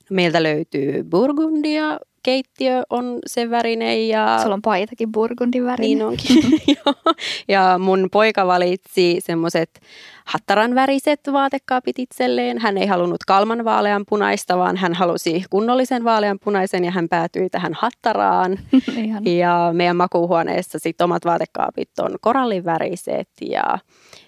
[0.09, 4.07] Meiltä löytyy burgundia, keittiö on sen värinen.
[4.07, 4.39] Ja...
[4.41, 5.97] Sulla on paitakin burgundin värinen.
[5.97, 6.61] Niin onkin.
[7.47, 9.81] ja mun poika valitsi semmoiset
[10.25, 12.59] hattaran väriset vaatekaapit itselleen.
[12.59, 17.49] Hän ei halunnut kalman vaalean punaista, vaan hän halusi kunnollisen vaalean punaisen ja hän päätyi
[17.49, 18.59] tähän hattaraan.
[19.41, 23.63] ja meidän makuuhuoneessa sitten omat vaatekaapit on korallin väriset ja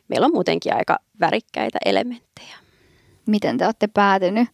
[0.08, 2.56] meillä on muutenkin aika värikkäitä elementtejä.
[3.28, 4.48] Miten te olette päätynyt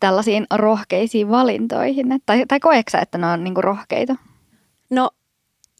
[0.00, 2.06] tällaisiin rohkeisiin valintoihin?
[2.26, 4.16] Tai, tai koeksa, että ne on niinku rohkeita?
[4.90, 5.10] No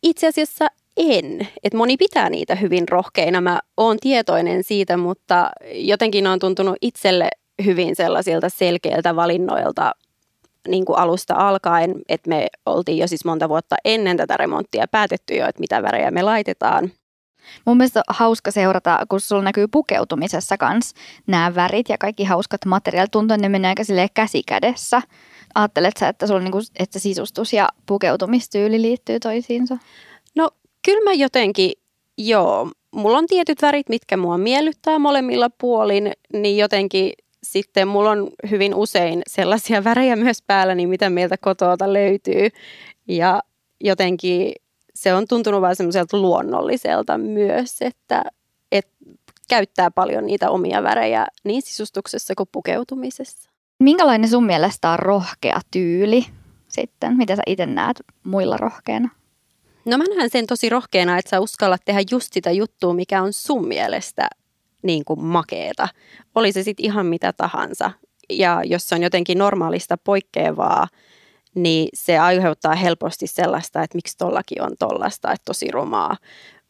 [0.03, 1.49] itse asiassa en.
[1.65, 3.41] Et moni pitää niitä hyvin rohkeina.
[3.41, 7.29] Mä oon tietoinen siitä, mutta jotenkin on tuntunut itselle
[7.65, 9.93] hyvin sellaisilta selkeiltä valinnoilta
[10.69, 15.35] niin kuin alusta alkaen, että me oltiin jo siis monta vuotta ennen tätä remonttia päätetty
[15.35, 16.91] jo, että mitä värejä me laitetaan.
[17.65, 20.95] Mun mielestä on hauska seurata, kun sulla näkyy pukeutumisessa kans
[21.27, 23.11] nämä värit ja kaikki hauskat materiaalit.
[23.11, 23.83] Tuntuu, että ne menee aika
[24.15, 25.03] käsi kädessä.
[25.55, 29.79] Ajattelet sä, että, sulla niinku, että sisustus ja pukeutumistyyli liittyy toisiinsa?
[30.37, 30.51] No
[30.85, 31.73] kyllä mä jotenkin,
[32.19, 32.71] joo.
[32.95, 38.75] Mulla on tietyt värit, mitkä mua miellyttää molemmilla puolin, niin jotenkin sitten mulla on hyvin
[38.75, 42.49] usein sellaisia värejä myös päällä, niin mitä meiltä kotoa löytyy.
[43.09, 43.43] Ja
[43.81, 44.53] jotenkin
[45.01, 48.23] se on tuntunut vaan semmoiselta luonnolliselta myös, että,
[48.73, 48.93] että
[49.49, 53.51] käyttää paljon niitä omia värejä niin sisustuksessa kuin pukeutumisessa.
[53.79, 56.27] Minkälainen sun mielestä on rohkea tyyli
[56.69, 57.17] sitten?
[57.17, 59.09] Mitä sä itse näet muilla rohkeana?
[59.85, 63.33] No mä näen sen tosi rohkeana, että sä uskallat tehdä just sitä juttua, mikä on
[63.33, 64.29] sun mielestä
[64.83, 65.89] niin kuin makeeta.
[66.35, 67.91] Oli se sitten ihan mitä tahansa.
[68.31, 70.89] Ja jos se on jotenkin normaalista poikkeavaa,
[71.55, 76.17] niin se aiheuttaa helposti sellaista, että miksi tollakin on tollasta, että tosi romaa.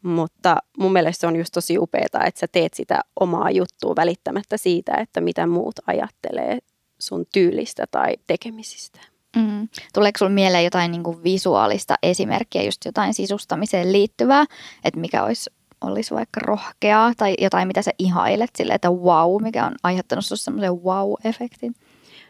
[0.02, 4.56] Mutta mun mielestä se on just tosi upeaa, että sä teet sitä omaa juttua välittämättä
[4.56, 6.58] siitä, että mitä muut ajattelee
[7.00, 9.00] sun tyylistä tai tekemisistä.
[9.36, 9.68] Mm.
[9.94, 14.44] Tuleeko sinulle mieleen jotain niin kuin visuaalista esimerkkiä, just jotain sisustamiseen liittyvää,
[14.84, 19.66] että mikä olisi, olisi vaikka rohkeaa tai jotain, mitä sä ihailet sille, että wow, mikä
[19.66, 21.74] on aiheuttanut sinulle semmoisen wow-efektin?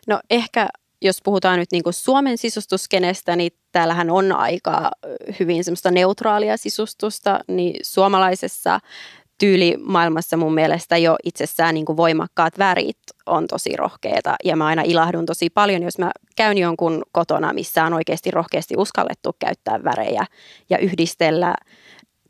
[0.06, 0.68] No ehkä
[1.02, 4.90] jos puhutaan nyt niin kuin Suomen sisustuskenestä, niin täällähän on aika
[5.40, 8.80] hyvin semmoista neutraalia sisustusta, niin suomalaisessa
[9.40, 14.82] tyylimaailmassa mun mielestä jo itsessään niin kuin voimakkaat värit on tosi rohkeita ja mä aina
[14.82, 20.26] ilahdun tosi paljon, jos mä käyn jonkun kotona, missä on oikeasti rohkeasti uskallettu käyttää värejä
[20.70, 21.54] ja yhdistellä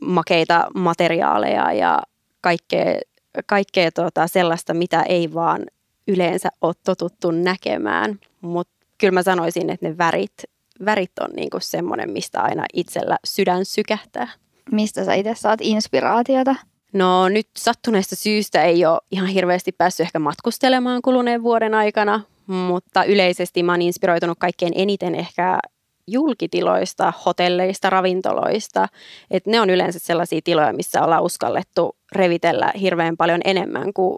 [0.00, 2.02] makeita materiaaleja ja
[2.40, 3.00] kaikkea,
[3.46, 5.66] kaikkea tota sellaista, mitä ei vaan
[6.08, 8.18] yleensä ole totuttu näkemään.
[8.40, 10.42] Mutta kyllä mä sanoisin, että ne värit,
[10.84, 14.28] värit on niinku semmoinen, mistä aina itsellä sydän sykähtää.
[14.72, 16.54] Mistä sä itse saat inspiraatiota?
[16.92, 23.04] No nyt sattuneesta syystä ei ole ihan hirveästi päässyt ehkä matkustelemaan kuluneen vuoden aikana, mutta
[23.04, 25.58] yleisesti mä oon inspiroitunut kaikkein eniten ehkä
[26.06, 28.88] julkitiloista, hotelleista, ravintoloista.
[29.30, 34.16] Et ne on yleensä sellaisia tiloja, missä ollaan uskallettu revitellä hirveän paljon enemmän kuin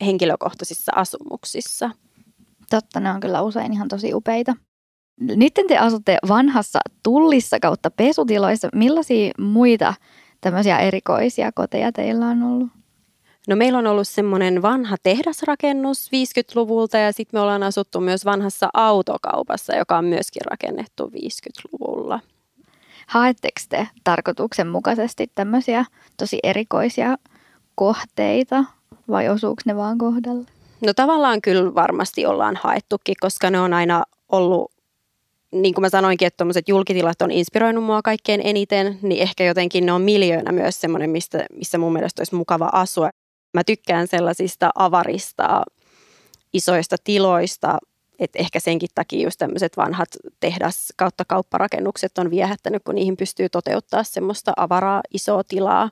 [0.00, 1.90] henkilökohtaisissa asumuksissa.
[2.70, 4.54] Totta, ne on kyllä usein ihan tosi upeita.
[5.20, 8.68] Nyt te asutte vanhassa tullissa kautta pesutiloissa.
[8.74, 9.94] Millaisia muita
[10.40, 12.68] tämmöisiä erikoisia koteja teillä on ollut?
[13.48, 18.68] No meillä on ollut semmoinen vanha tehdasrakennus 50-luvulta ja sitten me ollaan asuttu myös vanhassa
[18.74, 22.20] autokaupassa, joka on myöskin rakennettu 50-luvulla.
[23.06, 25.84] Haetteko te tarkoituksenmukaisesti tämmöisiä
[26.16, 27.16] tosi erikoisia
[27.74, 28.64] kohteita
[29.08, 30.59] vai osuuko ne vaan kohdalle?
[30.82, 34.72] No tavallaan kyllä varmasti ollaan haettukin, koska ne on aina ollut,
[35.52, 39.86] niin kuin mä sanoinkin, että tuommoiset julkitilat on inspiroinut mua kaikkein eniten, niin ehkä jotenkin
[39.86, 43.10] ne on miljoona myös semmoinen, mistä, missä mun mielestä olisi mukava asua.
[43.54, 45.62] Mä tykkään sellaisista avarista,
[46.52, 47.78] isoista tiloista,
[48.18, 50.08] että ehkä senkin takia just tämmöiset vanhat
[50.40, 55.90] tehdas kautta kaupparakennukset on viehättänyt, kun niihin pystyy toteuttaa semmoista avaraa isoa tilaa.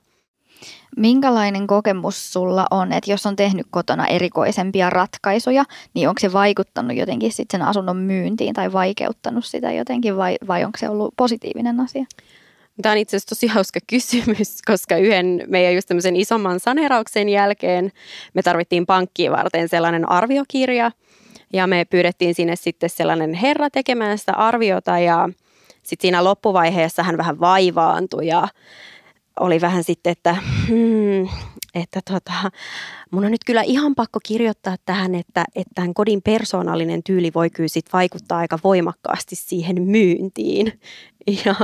[0.97, 6.97] Minkälainen kokemus sulla on, että jos on tehnyt kotona erikoisempia ratkaisuja, niin onko se vaikuttanut
[6.97, 11.79] jotenkin sitten sen asunnon myyntiin tai vaikeuttanut sitä jotenkin vai, vai onko se ollut positiivinen
[11.79, 12.05] asia?
[12.81, 17.91] Tämä on itse asiassa tosi hauska kysymys, koska yhden meidän just tämmöisen isomman sanerauksen jälkeen
[18.33, 20.91] me tarvittiin pankkiin varten sellainen arviokirja
[21.53, 25.29] ja me pyydettiin sinne sitten sellainen herra tekemään sitä arviota ja
[25.83, 28.47] sitten siinä loppuvaiheessa hän vähän vaivaantui ja
[29.39, 30.35] oli vähän sitten, että,
[30.67, 31.29] hmm,
[31.75, 32.51] että tota,
[33.11, 37.49] mun on nyt kyllä ihan pakko kirjoittaa tähän, että, että tämän kodin persoonallinen tyyli voi
[37.49, 40.79] kyllä sit vaikuttaa aika voimakkaasti siihen myyntiin.
[41.45, 41.55] Ja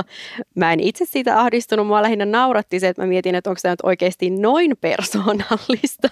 [0.55, 3.71] mä en itse siitä ahdistunut, mua lähinnä nauratti se, että mä mietin, että onko tämä
[3.71, 6.09] nyt oikeasti noin persoonallista.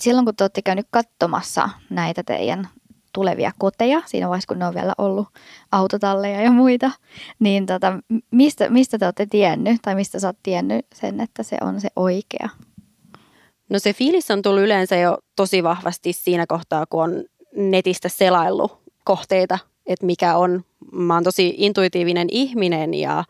[0.00, 2.68] Silloin kun te olette käynyt katsomassa näitä teidän
[3.14, 5.28] tulevia koteja, siinä vaiheessa kun ne on vielä ollut
[5.72, 6.90] autotalleja ja muita,
[7.38, 7.92] niin tota,
[8.30, 11.88] mistä, mistä te olette tiennyt tai mistä sä oot tiennyt sen, että se on se
[11.96, 12.48] oikea?
[13.70, 17.24] No se fiilis on tullut yleensä jo tosi vahvasti siinä kohtaa, kun on
[17.56, 20.64] netistä selaillut kohteita, että mikä on.
[20.92, 23.24] Mä oon tosi intuitiivinen ihminen ja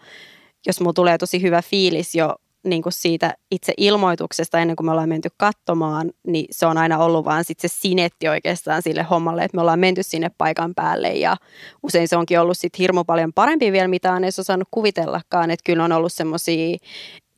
[0.67, 4.91] jos mulla tulee tosi hyvä fiilis jo niin kuin siitä itse ilmoituksesta ennen kuin me
[4.91, 9.45] ollaan menty katsomaan, niin se on aina ollut vaan sit se sinetti oikeastaan sille hommalle,
[9.45, 11.37] että me ollaan menty sinne paikan päälle ja
[11.83, 15.65] usein se onkin ollut sit hirmu paljon parempi vielä, mitä on edes osannut kuvitellakaan, että
[15.65, 16.77] kyllä on ollut semmoisia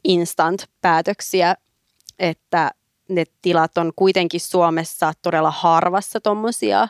[0.05, 1.55] instant-päätöksiä,
[2.19, 2.71] että
[3.09, 6.89] ne tilat on kuitenkin Suomessa todella harvassa tuommoisia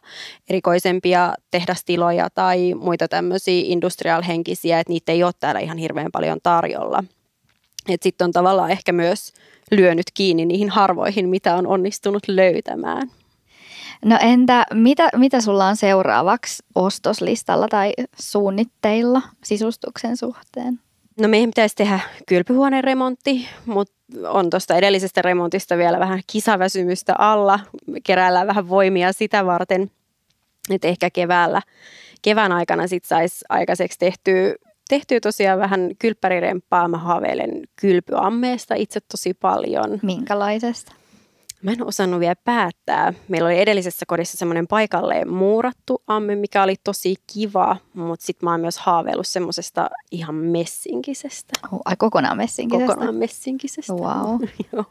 [0.49, 7.05] erikoisempia tehdastiloja tai muita tämmöisiä industrial-henkisiä, että niitä ei ole täällä ihan hirveän paljon tarjolla.
[8.01, 9.33] Sitten on tavallaan ehkä myös
[9.70, 13.11] lyönyt kiinni niihin harvoihin, mitä on onnistunut löytämään.
[14.05, 20.81] No entä mitä, mitä sulla on seuraavaksi ostoslistalla tai suunnitteilla sisustuksen suhteen?
[21.20, 23.94] No meidän pitäisi tehdä kylpyhuoneen remontti, mutta
[24.29, 27.61] on tuosta edellisestä remontista vielä vähän kisaväsymystä alla.
[28.05, 29.90] Keräillään vähän voimia sitä varten,
[30.70, 31.62] että ehkä keväällä,
[32.22, 34.55] kevään aikana sitten saisi aikaiseksi tehtyä,
[34.88, 36.88] tehtyä tosiaan vähän kylppäriremppaa.
[36.88, 39.99] Mä haaveilen kylpyammeesta itse tosi paljon.
[40.03, 40.92] Minkälaisesta?
[41.62, 43.12] Mä en osannut vielä päättää.
[43.29, 48.51] Meillä oli edellisessä kodissa semmoinen paikalleen muurattu amme, mikä oli tosi kiva, mutta sitten mä
[48.51, 51.53] oon myös haaveillut semmoisesta ihan messinkisestä.
[51.72, 52.94] Oh, ai kokonaan messinkisestä?
[52.94, 53.92] Kokonaan messinkisestä.
[53.92, 54.40] Wow.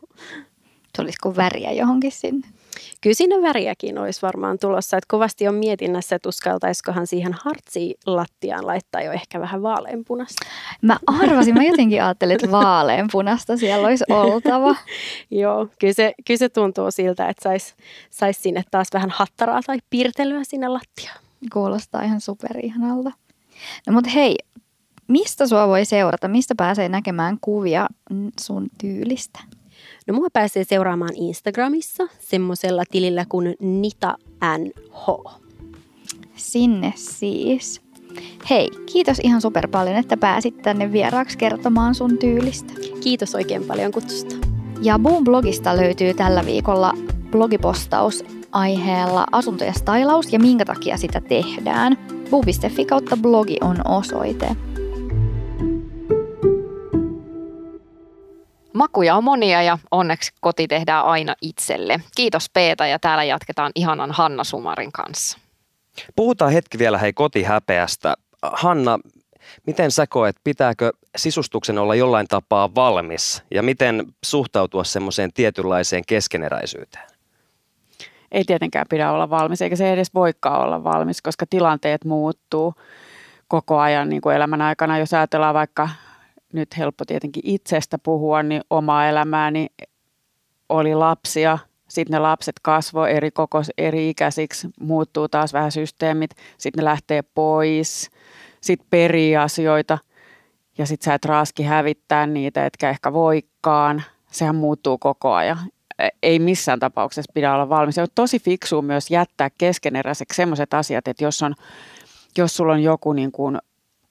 [0.95, 2.47] Tulisiko väriä johonkin sinne?
[3.01, 4.97] Kyllä sinne väriäkin olisi varmaan tulossa.
[4.97, 10.45] Että kovasti on mietinnässä, että uskaltaisikohan siihen hartsiin lattiaan laittaa jo ehkä vähän vaaleanpunasta.
[10.81, 14.75] Mä arvasin, mä jotenkin ajattelin, että vaaleanpunasta siellä olisi oltava.
[15.31, 17.75] Joo, kyllä se, kyllä se tuntuu siltä, että saisi
[18.10, 21.19] sais sinne taas vähän hattaraa tai piirtelyä sinne lattiaan.
[21.53, 23.12] Kuulostaa ihan superihanalta.
[23.88, 24.36] No mutta hei,
[25.08, 26.27] mistä sua voi seurata?
[26.27, 27.88] Mistä pääsee näkemään kuvia
[28.39, 29.39] sun tyylistä?
[30.07, 34.17] No mua pääsee seuraamaan Instagramissa semmoisella tilillä kuin Nita
[34.57, 35.31] NH.
[36.35, 37.81] Sinne siis.
[38.49, 42.73] Hei, kiitos ihan super paljon, että pääsit tänne vieraaksi kertomaan sun tyylistä.
[43.03, 44.35] Kiitos oikein paljon kutsusta.
[44.81, 46.93] Ja Boom-blogista löytyy tällä viikolla
[47.31, 51.97] blogipostaus aiheella asunto ja stylaus ja minkä takia sitä tehdään.
[52.29, 54.55] Boom.fi kautta blogi on osoite.
[58.75, 61.99] Makuja on monia ja onneksi koti tehdään aina itselle.
[62.15, 65.38] Kiitos Peeta ja täällä jatketaan ihanan Hanna Sumarin kanssa.
[66.15, 68.15] Puhutaan hetki vielä hei kotihäpeästä.
[68.41, 68.99] Hanna,
[69.67, 77.07] miten sä koet, pitääkö sisustuksen olla jollain tapaa valmis ja miten suhtautua semmoiseen tietynlaiseen keskeneräisyyteen?
[78.31, 82.73] Ei tietenkään pidä olla valmis, eikä se edes voikaan olla valmis, koska tilanteet muuttuu
[83.47, 84.99] koko ajan niin kuin elämän aikana.
[84.99, 85.89] Jos ajatellaan vaikka
[86.55, 89.67] nyt helppo tietenkin itsestä puhua, niin omaa elämääni
[90.69, 91.57] oli lapsia.
[91.87, 96.31] Sitten ne lapset kasvoi eri kokos, eri ikäisiksi, muuttuu taas vähän systeemit.
[96.57, 98.09] Sitten ne lähtee pois,
[98.61, 99.97] sitten perii asioita
[100.77, 104.03] ja sitten sä et raski hävittää niitä, etkä ehkä voikaan.
[104.31, 105.57] Sehän muuttuu koko ajan.
[106.23, 107.95] Ei missään tapauksessa pidä olla valmis.
[107.95, 111.55] Se on tosi fiksua myös jättää keskeneräiseksi sellaiset asiat, että jos, on,
[112.37, 113.57] jos sulla on joku niin kuin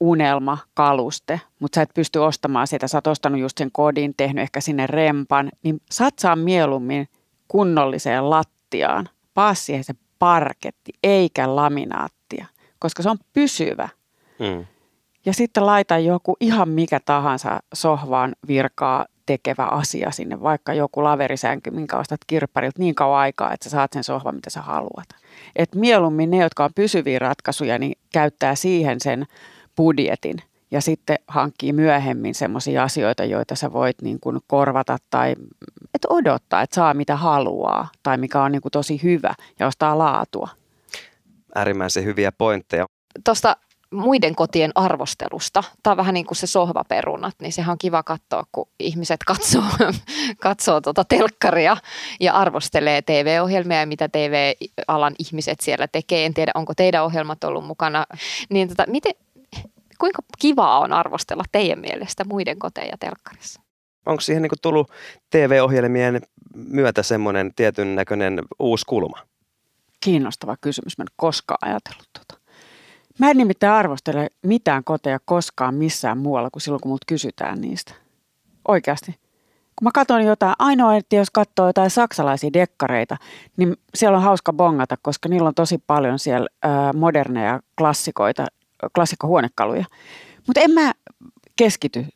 [0.09, 4.61] unelmakaluste, mutta sä et pysty ostamaan sitä, sä oot ostanut just sen kodin, tehnyt ehkä
[4.61, 7.09] sinne rempan, niin satsaa mieluummin
[7.49, 12.47] kunnolliseen lattiaan, paa siihen se parketti, eikä laminaattia,
[12.79, 13.88] koska se on pysyvä.
[14.38, 14.67] Mm.
[15.27, 21.71] Ja sitten laita joku ihan mikä tahansa sohvaan virkaa tekevä asia sinne, vaikka joku laverisänky,
[21.71, 25.09] minkä ostat kirpparilta niin kauan aikaa, että sä saat sen sohvan, mitä sä haluat.
[25.57, 29.27] Et mieluummin ne, jotka on pysyviä ratkaisuja, niin käyttää siihen sen
[29.77, 30.37] budjetin
[30.71, 35.35] ja sitten hankkii myöhemmin semmoisia asioita, joita sä voit niin kuin korvata tai
[35.95, 39.99] et odottaa, että saa mitä haluaa tai mikä on niin kuin tosi hyvä ja ostaa
[39.99, 40.49] laatua.
[41.55, 42.87] Äärimmäisen hyviä pointteja.
[43.25, 43.57] Tuosta
[43.95, 45.65] muiden kotien arvostelusta.
[45.83, 49.63] Tämä on vähän niin kuin se sohvaperunat, niin sehän on kiva katsoa, kun ihmiset katsoo,
[50.41, 51.77] katsoo tuota telkkaria
[52.21, 56.27] ja arvostelee TV-ohjelmia ja mitä TV-alan ihmiset siellä tekee.
[56.27, 58.07] En tiedä, onko teidän ohjelmat ollut mukana.
[58.51, 59.13] Niin tota, miten,
[60.05, 63.61] kuinka kivaa on arvostella teidän mielestä muiden koteja telkkarissa?
[64.07, 64.90] Onko siihen niin tullut
[65.31, 66.23] TV-ohjelmien
[66.55, 69.19] myötä semmoinen tietyn näköinen uusi kulma?
[70.01, 70.99] Kiinnostava kysymys.
[70.99, 72.45] Mä en koskaan ajatellut tuota.
[73.19, 77.95] Mä en nimittäin arvostele mitään koteja koskaan missään muualla kuin silloin, kun multa kysytään niistä.
[78.69, 79.12] Oikeasti.
[79.77, 83.17] Kun mä katson jotain, ainoa, että jos katsoo jotain saksalaisia dekkareita,
[83.57, 88.47] niin siellä on hauska bongata, koska niillä on tosi paljon siellä ää, moderneja klassikoita,
[88.94, 89.85] klassikkohuonekaluja.
[90.47, 90.92] Mutta en mä
[91.57, 92.07] keskity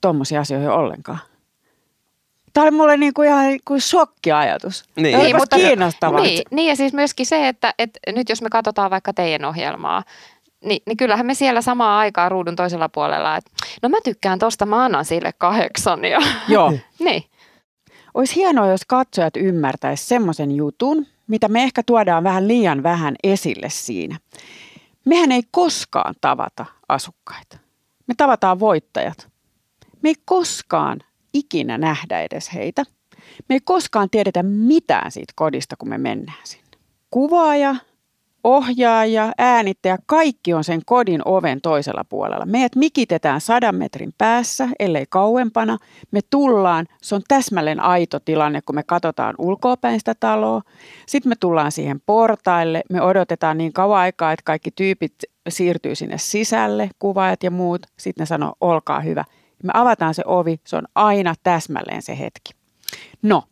[0.00, 1.18] tuommoisiin asioihin ollenkaan.
[2.52, 4.84] Tämä oli mulle niin kuin ihan kuin shokkiajatus.
[4.96, 6.20] Niin, niin mutta kiinnostavaa.
[6.20, 10.02] Niin, niin, ja siis myöskin se, että, että nyt jos me katsotaan vaikka teidän ohjelmaa,
[10.64, 13.50] niin, niin kyllähän me siellä samaa aikaa ruudun toisella puolella, että
[13.82, 16.04] no mä tykkään tosta, mä annan sille kahdeksan.
[16.04, 16.72] Ja, Joo.
[17.04, 17.24] niin.
[18.14, 23.68] Olisi hienoa, jos katsojat ymmärtäisi semmoisen jutun, mitä me ehkä tuodaan vähän liian vähän esille
[23.70, 24.18] siinä.
[25.04, 27.58] Mehän ei koskaan tavata asukkaita.
[28.06, 29.28] Me tavataan voittajat.
[30.02, 31.00] Me ei koskaan
[31.34, 32.84] ikinä nähdä edes heitä.
[33.48, 36.64] Me ei koskaan tiedetä mitään siitä kodista, kun me mennään sinne.
[37.10, 37.76] Kuvaaja,
[38.44, 42.46] ohjaaja, äänittäjä, kaikki on sen kodin oven toisella puolella.
[42.46, 45.78] Meidät mikitetään sadan metrin päässä, ellei kauempana.
[46.10, 50.62] Me tullaan, se on täsmälleen aito tilanne, kun me katsotaan ulkoapäin sitä taloa.
[51.06, 55.14] Sitten me tullaan siihen portaille, me odotetaan niin kauan aikaa, että kaikki tyypit
[55.48, 57.86] siirtyy sinne sisälle, kuvaajat ja muut.
[57.98, 59.24] Sitten ne sanoo, olkaa hyvä.
[59.62, 62.52] Me avataan se ovi, se on aina täsmälleen se hetki.
[63.22, 63.42] No,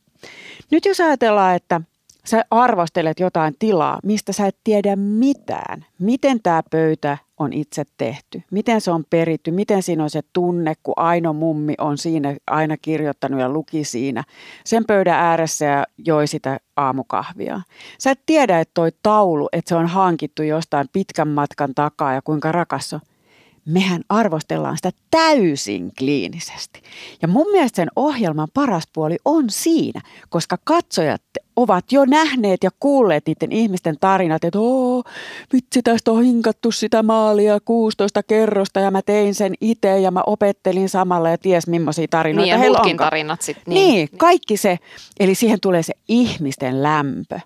[0.70, 1.80] nyt jos ajatellaan, että
[2.26, 5.86] sä arvostelet jotain tilaa, mistä sä et tiedä mitään.
[5.98, 10.74] Miten tämä pöytä on itse tehty, miten se on peritty, miten siinä on se tunne,
[10.82, 14.24] kun Aino mummi on siinä aina kirjoittanut ja luki siinä
[14.64, 17.60] sen pöydän ääressä ja joi sitä aamukahvia.
[17.98, 22.22] Sä et tiedä, että toi taulu, että se on hankittu jostain pitkän matkan takaa ja
[22.22, 23.00] kuinka rakas on
[23.64, 26.82] mehän arvostellaan sitä täysin kliinisesti.
[27.22, 31.22] Ja mun mielestä sen ohjelman paras puoli on siinä, koska katsojat
[31.56, 35.02] ovat jo nähneet ja kuulleet niiden ihmisten tarinat, että oo,
[35.52, 40.22] vitsi tästä on hinkattu sitä maalia 16 kerrosta ja mä tein sen itse ja mä
[40.26, 43.74] opettelin samalla ja ties millaisia tarinoita niin, ja heillä tarinat sitten.
[43.74, 44.78] Niin, niin, kaikki se.
[45.20, 47.40] Eli siihen tulee se ihmisten lämpö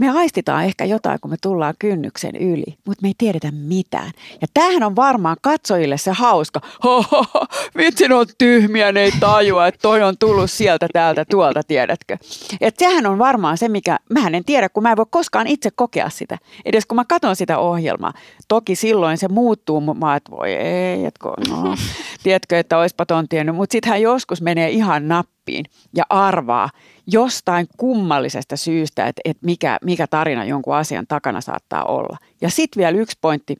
[0.00, 4.10] me aistitaan ehkä jotain, kun me tullaan kynnyksen yli, mutta me ei tiedetä mitään.
[4.40, 6.60] Ja tämähän on varmaan katsojille se hauska.
[6.84, 11.24] Ho, ho, ho, vitsi, on tyhmiä, ne ei tajua, että toi on tullut sieltä, täältä,
[11.30, 12.16] tuolta, tiedätkö.
[12.60, 15.70] Että sehän on varmaan se, mikä, mä en tiedä, kun mä en voi koskaan itse
[15.70, 16.38] kokea sitä.
[16.64, 18.12] Edes kun mä katson sitä ohjelmaa.
[18.48, 21.76] Toki silloin se muuttuu, mä että voi ei, että no,
[22.22, 23.56] tiedätkö, että oispa ton tiennyt.
[23.56, 25.08] Mutta sittenhän joskus menee ihan
[25.40, 25.64] nappiin
[25.96, 26.70] ja arvaa,
[27.06, 32.16] jostain kummallisesta syystä, että, että mikä, mikä tarina jonkun asian takana saattaa olla.
[32.40, 33.56] Ja sitten vielä yksi pointti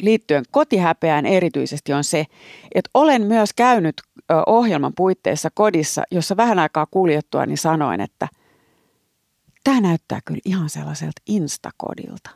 [0.00, 2.26] liittyen kotihäpeään erityisesti on se,
[2.74, 4.02] että olen myös käynyt
[4.46, 8.28] ohjelman puitteissa kodissa, jossa vähän aikaa kuljettua, niin sanoin, että
[9.64, 12.30] tämä näyttää kyllä ihan sellaiselta instakodilta.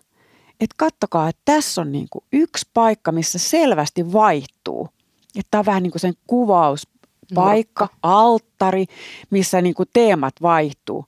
[0.61, 4.88] Että kattokaa, että tässä on niin kuin yksi paikka, missä selvästi vaihtuu.
[5.37, 6.88] Että tämä on vähän niin kuin sen kuvaus,
[7.35, 7.99] paikka, Nurkka.
[8.03, 8.85] alttari,
[9.31, 11.05] missä niin kuin teemat vaihtuu.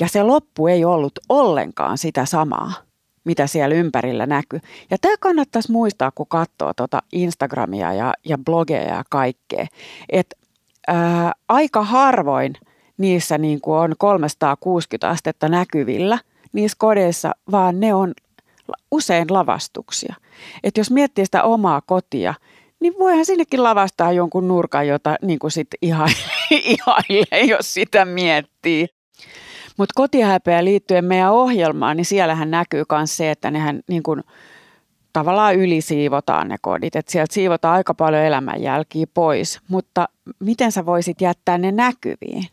[0.00, 2.72] Ja se loppu ei ollut ollenkaan sitä samaa,
[3.24, 4.60] mitä siellä ympärillä näkyy.
[4.90, 9.66] Ja tämä kannattaisi muistaa, kun katsoo tuota Instagramia ja, ja blogeja ja kaikkea.
[10.08, 10.36] Että
[11.48, 12.54] aika harvoin
[12.98, 16.18] niissä niin kuin on 360 astetta näkyvillä
[16.52, 18.14] niissä kodeissa, vaan ne on
[18.90, 20.14] usein lavastuksia.
[20.64, 22.34] Et jos miettii sitä omaa kotia,
[22.80, 25.68] niin voihan sinnekin lavastaa jonkun nurkan, jota niin kuin sit
[26.50, 28.86] ihailee, jos sitä miettii.
[29.76, 34.22] Mutta kotihäpeä liittyen meidän ohjelmaan, niin siellähän näkyy myös se, että nehän niin kuin,
[35.12, 36.96] tavallaan ylisiivotaan ne kodit.
[36.96, 40.08] Että sieltä siivotaan aika paljon elämänjälkiä pois, mutta
[40.40, 42.44] miten sä voisit jättää ne näkyviin?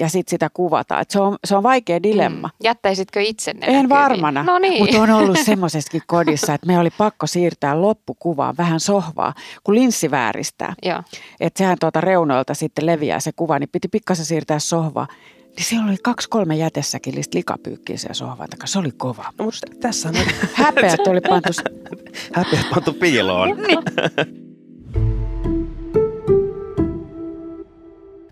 [0.00, 1.00] Ja sitten sitä kuvata.
[1.00, 2.48] Et se, on, se on vaikea dilemma.
[2.48, 2.64] Mm.
[2.64, 3.88] Jättäisitkö itse ne En näkyviin?
[3.88, 4.82] varmana, no niin.
[4.82, 9.34] mutta on ollut semmoisessakin kodissa, että me oli pakko siirtää loppukuvaan vähän sohvaa,
[9.64, 10.74] kun linssi vääristää.
[11.40, 15.06] Että sehän tuota reunoilta sitten leviää se kuva, niin piti pikkasen siirtää sohvaa.
[15.56, 18.66] Niin siellä oli kaksi-kolme jätesäkillistä likapyykkiä siellä sohvan takaa.
[18.66, 19.24] Se oli kova.
[19.38, 20.14] No, mutta tässä on...
[20.54, 21.48] Häpeät oli pantu...
[22.32, 23.48] Häpeät pantu piiloon.
[23.48, 24.49] niin.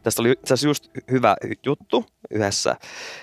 [0.08, 2.76] Tästä oli itse just hyvä juttu yhdessä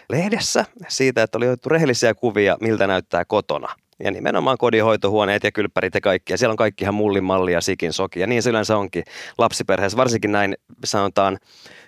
[0.09, 3.67] lehdessä siitä, että oli otettu rehellisiä kuvia, miltä näyttää kotona.
[4.03, 6.33] Ja nimenomaan kodinhoitohuoneet ja kylppärit ja kaikki.
[6.33, 8.19] Ja siellä on kaikki ihan mullin malli ja sikin soki.
[8.19, 9.03] Ja niin se yleensä onkin
[9.37, 11.37] lapsiperheessä, varsinkin näin sanotaan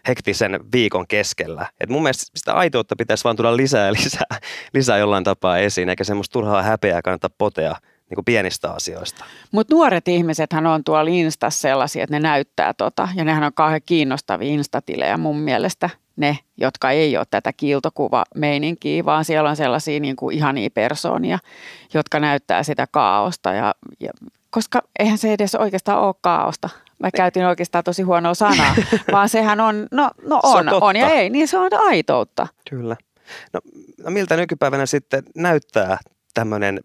[0.07, 1.67] hektisen viikon keskellä.
[1.79, 4.39] Et mun mielestä sitä aitoutta pitäisi vaan tulla lisää ja lisää,
[4.73, 7.75] lisää jollain tapaa esiin, eikä semmoista turhaa häpeää kannata potea
[8.09, 9.25] niin kuin pienistä asioista.
[9.51, 13.81] Mutta nuoret ihmisethän on tuolla Instassa sellaisia, että ne näyttää tota, ja nehän on kauhean
[13.85, 20.15] kiinnostavia instatilejä mun mielestä ne, jotka ei ole tätä kiiltokuva-meininkiä, vaan siellä on sellaisia niin
[20.15, 21.39] kuin ihania persoonia,
[21.93, 23.53] jotka näyttää sitä kaaosta.
[23.53, 24.11] Ja, ja,
[24.49, 26.69] koska eihän se edes oikeastaan ole kaaosta.
[26.99, 28.75] Mä käytin oikeastaan tosi huonoa sanaa,
[29.11, 32.47] vaan sehän on, no, no on, on, on ja ei, niin se on aitoutta.
[32.69, 32.95] Kyllä.
[33.53, 33.61] No,
[34.03, 35.97] no miltä nykypäivänä sitten näyttää
[36.33, 36.79] tämmöinen,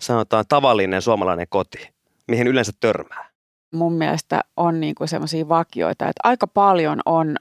[0.00, 1.88] sanotaan tavallinen suomalainen koti,
[2.28, 3.28] mihin yleensä törmää?
[3.74, 7.36] Mun mielestä on niin kuin semmoisia vakioita, että aika paljon on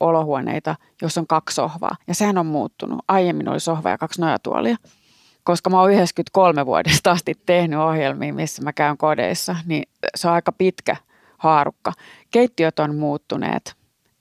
[0.00, 1.96] olohuoneita, jossa on kaksi sohvaa.
[2.08, 2.98] Ja sehän on muuttunut.
[3.08, 4.76] Aiemmin oli sohva ja kaksi nojatuolia.
[5.44, 9.82] Koska mä oon 93 vuodesta asti tehnyt ohjelmia, missä mä käyn kodeissa, niin
[10.14, 10.96] se on aika pitkä
[11.38, 11.92] haarukka.
[12.30, 13.74] Keittiöt on muuttuneet,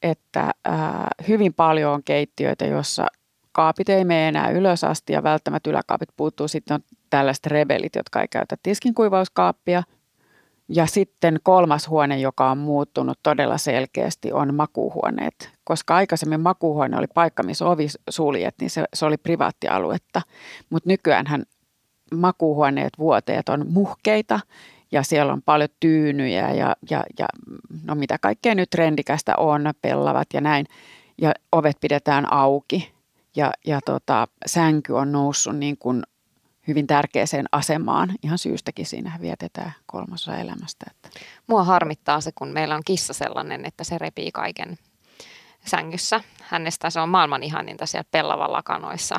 [0.03, 3.07] että ää, hyvin paljon on keittiöitä, jossa
[3.51, 6.47] kaapit ei mene enää ylös asti ja välttämättä yläkaapit puuttuu.
[6.47, 9.83] Sitten on tällaiset rebelit, jotka ei käytä tiskinkuivauskaappia–
[10.69, 15.51] ja sitten kolmas huone, joka on muuttunut todella selkeästi, on makuuhuoneet.
[15.63, 20.21] Koska aikaisemmin makuuhuone oli paikka, missä ovi suljet, niin se, se oli privaattialuetta.
[20.69, 21.45] Mutta nykyään
[22.15, 24.39] makuuhuoneet, vuoteet on muhkeita
[24.91, 27.25] ja siellä on paljon tyynyjä ja, ja, ja
[27.83, 30.65] no mitä kaikkea nyt trendikästä on, pellavat ja näin.
[31.21, 32.93] Ja ovet pidetään auki
[33.35, 36.03] ja, ja tota, sänky on noussut niin kuin
[36.67, 38.11] hyvin tärkeäseen asemaan.
[38.23, 40.85] Ihan syystäkin siinä vietetään kolmasosa elämästä.
[40.91, 41.19] Että.
[41.47, 44.77] Mua harmittaa se, kun meillä on kissa sellainen, että se repii kaiken
[45.65, 46.21] sängyssä.
[46.41, 49.15] Hänestä se on maailman ihaninta siellä pellavan lakanoissa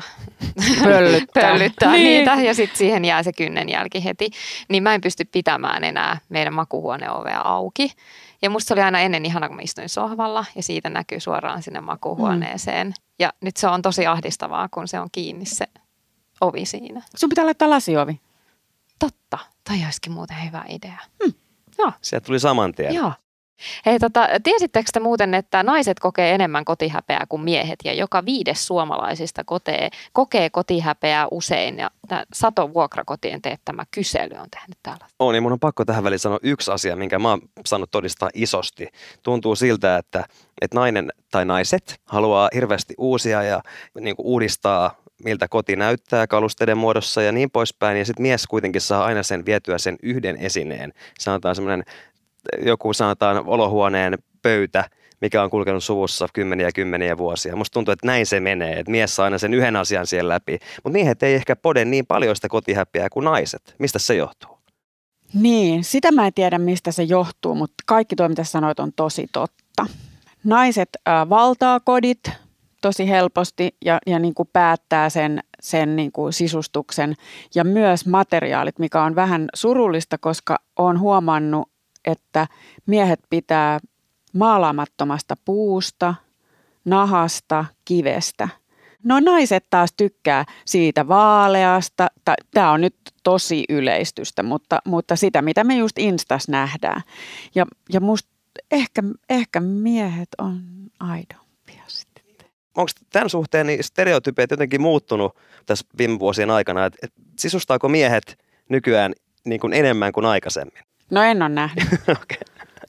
[0.83, 2.03] pöllyttää, pöllyttää niin.
[2.03, 4.29] niitä ja sitten siihen jää se kynnen jälki heti.
[4.69, 7.91] Niin mä en pysty pitämään enää meidän makuhuoneovea auki.
[8.41, 11.63] Ja musta se oli aina ennen ihana, kun mä istuin sohvalla ja siitä näkyy suoraan
[11.63, 12.87] sinne makuhuoneeseen.
[12.87, 12.93] Mm.
[13.19, 15.65] Ja nyt se on tosi ahdistavaa, kun se on kiinni se
[16.41, 17.01] ovi siinä.
[17.15, 18.21] Sun pitää laittaa lasiovi.
[18.99, 20.97] Totta, tai olisikin muuten hyvä idea.
[21.23, 21.33] Hmm.
[21.77, 21.91] Joo.
[22.01, 22.93] Sieltä tuli saman tien.
[22.93, 23.11] Joo.
[23.85, 28.67] Hei, tota, tiesittekö te muuten, että naiset kokee enemmän kotihäpeää kuin miehet ja joka viides
[28.67, 35.05] suomalaisista kokee, kokee kotihäpeää usein ja tämä Sato Vuokrakotien teettämä kysely on tehnyt täällä.
[35.19, 38.29] On, niin mun on pakko tähän väliin sanoa yksi asia, minkä mä oon saanut todistaa
[38.33, 38.87] isosti.
[39.23, 40.25] Tuntuu siltä, että,
[40.61, 43.61] että nainen tai naiset haluaa hirveästi uusia ja
[43.99, 47.97] niin kuin uudistaa miltä koti näyttää kalusteiden muodossa ja niin poispäin.
[47.97, 50.93] Ja sitten mies kuitenkin saa aina sen vietyä sen yhden esineen.
[51.19, 51.83] Sanotaan semmoinen,
[52.65, 54.89] joku sanotaan olohuoneen pöytä,
[55.21, 57.55] mikä on kulkenut suvussa kymmeniä ja kymmeniä vuosia.
[57.55, 60.59] Musta tuntuu, että näin se menee, että mies saa aina sen yhden asian siellä läpi.
[60.83, 63.75] Mutta miehet ei ehkä pode niin paljon sitä kotihäppiä kuin naiset.
[63.79, 64.57] Mistä se johtuu?
[65.33, 69.27] Niin, sitä mä en tiedä mistä se johtuu, mutta kaikki tuo mitä sanoit on tosi
[69.31, 69.85] totta.
[70.43, 70.89] Naiset
[71.29, 72.19] valtaa kodit,
[72.87, 77.13] tosi helposti ja, ja niin kuin päättää sen, sen niin kuin sisustuksen
[77.55, 81.69] ja myös materiaalit, mikä on vähän surullista, koska olen huomannut,
[82.05, 82.47] että
[82.85, 83.79] miehet pitää
[84.33, 86.15] maalaamattomasta puusta,
[86.85, 88.49] nahasta, kivestä.
[89.03, 92.07] No naiset taas tykkää siitä vaaleasta.
[92.53, 97.01] Tämä on nyt tosi yleistystä, mutta, mutta sitä, mitä me just Instas nähdään.
[97.55, 98.29] Ja, ja musta
[98.71, 100.61] ehkä, ehkä miehet on
[100.99, 101.46] aido
[102.77, 108.39] onko tämän suhteen niin stereotypiat jotenkin muuttunut tässä viime vuosien aikana, että et sisustaako miehet
[108.69, 109.13] nykyään
[109.45, 110.83] niin kuin enemmän kuin aikaisemmin?
[111.11, 111.87] No en ole nähnyt
[112.21, 112.37] okay.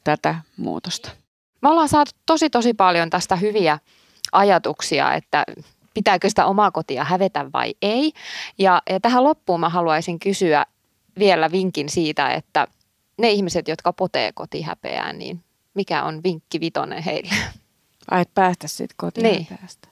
[0.05, 1.11] tätä muutosta.
[1.63, 3.79] Me ollaan saatu tosi tosi paljon tästä hyviä
[4.33, 5.45] ajatuksia, että
[5.95, 8.13] pitääkö sitä omaa kotia hävetä vai ei.
[8.59, 10.67] Ja, ja tähän loppuun mä haluaisin kysyä
[11.19, 12.67] vielä vinkin siitä, että
[13.19, 17.35] ne ihmiset, jotka potee kotihäpeään, niin mikä on vinkki vitonen heille?
[18.11, 19.47] Ai, et päästä siitä kotiin niin.
[19.61, 19.89] päästä.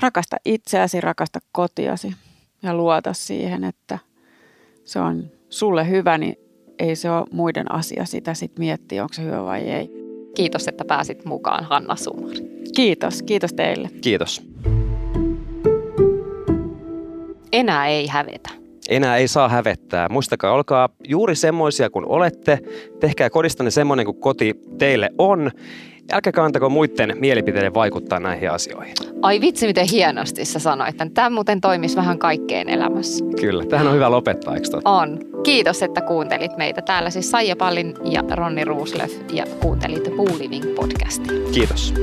[0.00, 2.14] Rakasta itseäsi, rakasta kotiasi
[2.62, 3.98] ja luota siihen, että
[4.84, 6.36] se on sulle hyvä, niin
[6.78, 9.90] ei se ole muiden asia sitä sitten miettiä, onko se hyvä vai ei.
[10.34, 12.38] Kiitos, että pääsit mukaan, Hanna Sumari.
[12.76, 13.88] Kiitos, kiitos teille.
[14.00, 14.42] Kiitos.
[17.52, 18.50] Enää ei hävetä.
[18.88, 20.08] Enää ei saa hävettää.
[20.08, 22.58] Muistakaa, olkaa juuri semmoisia kuin olette.
[23.00, 25.50] Tehkää kodistanne semmoinen kuin koti teille on.
[26.12, 28.94] Älkääkä antako muiden mielipiteiden vaikuttaa näihin asioihin.
[29.22, 33.24] Ai vitsi, miten hienosti sä sanoit, että tämä muuten toimisi vähän kaikkeen elämässä.
[33.40, 34.90] Kyllä, tähän on hyvä lopettaa, eikö totta?
[34.90, 35.18] On.
[35.42, 36.82] Kiitos, että kuuntelit meitä.
[36.82, 41.32] Täällä siis Saija Pallin ja Ronni Ruuslöf ja kuuntelit Poo Living podcastia.
[41.52, 41.94] Kiitos.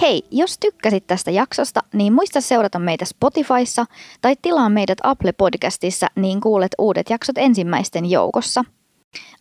[0.00, 3.84] Hei, jos tykkäsit tästä jaksosta, niin muista seurata meitä Spotifyssa
[4.20, 8.64] tai tilaa meidät Apple Podcastissa, niin kuulet uudet jaksot ensimmäisten joukossa–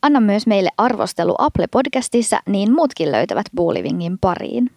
[0.02, 4.72] Anna myös meille arvostelu Apple Podcastissa, niin muutkin löytävät Bullivingin pariin.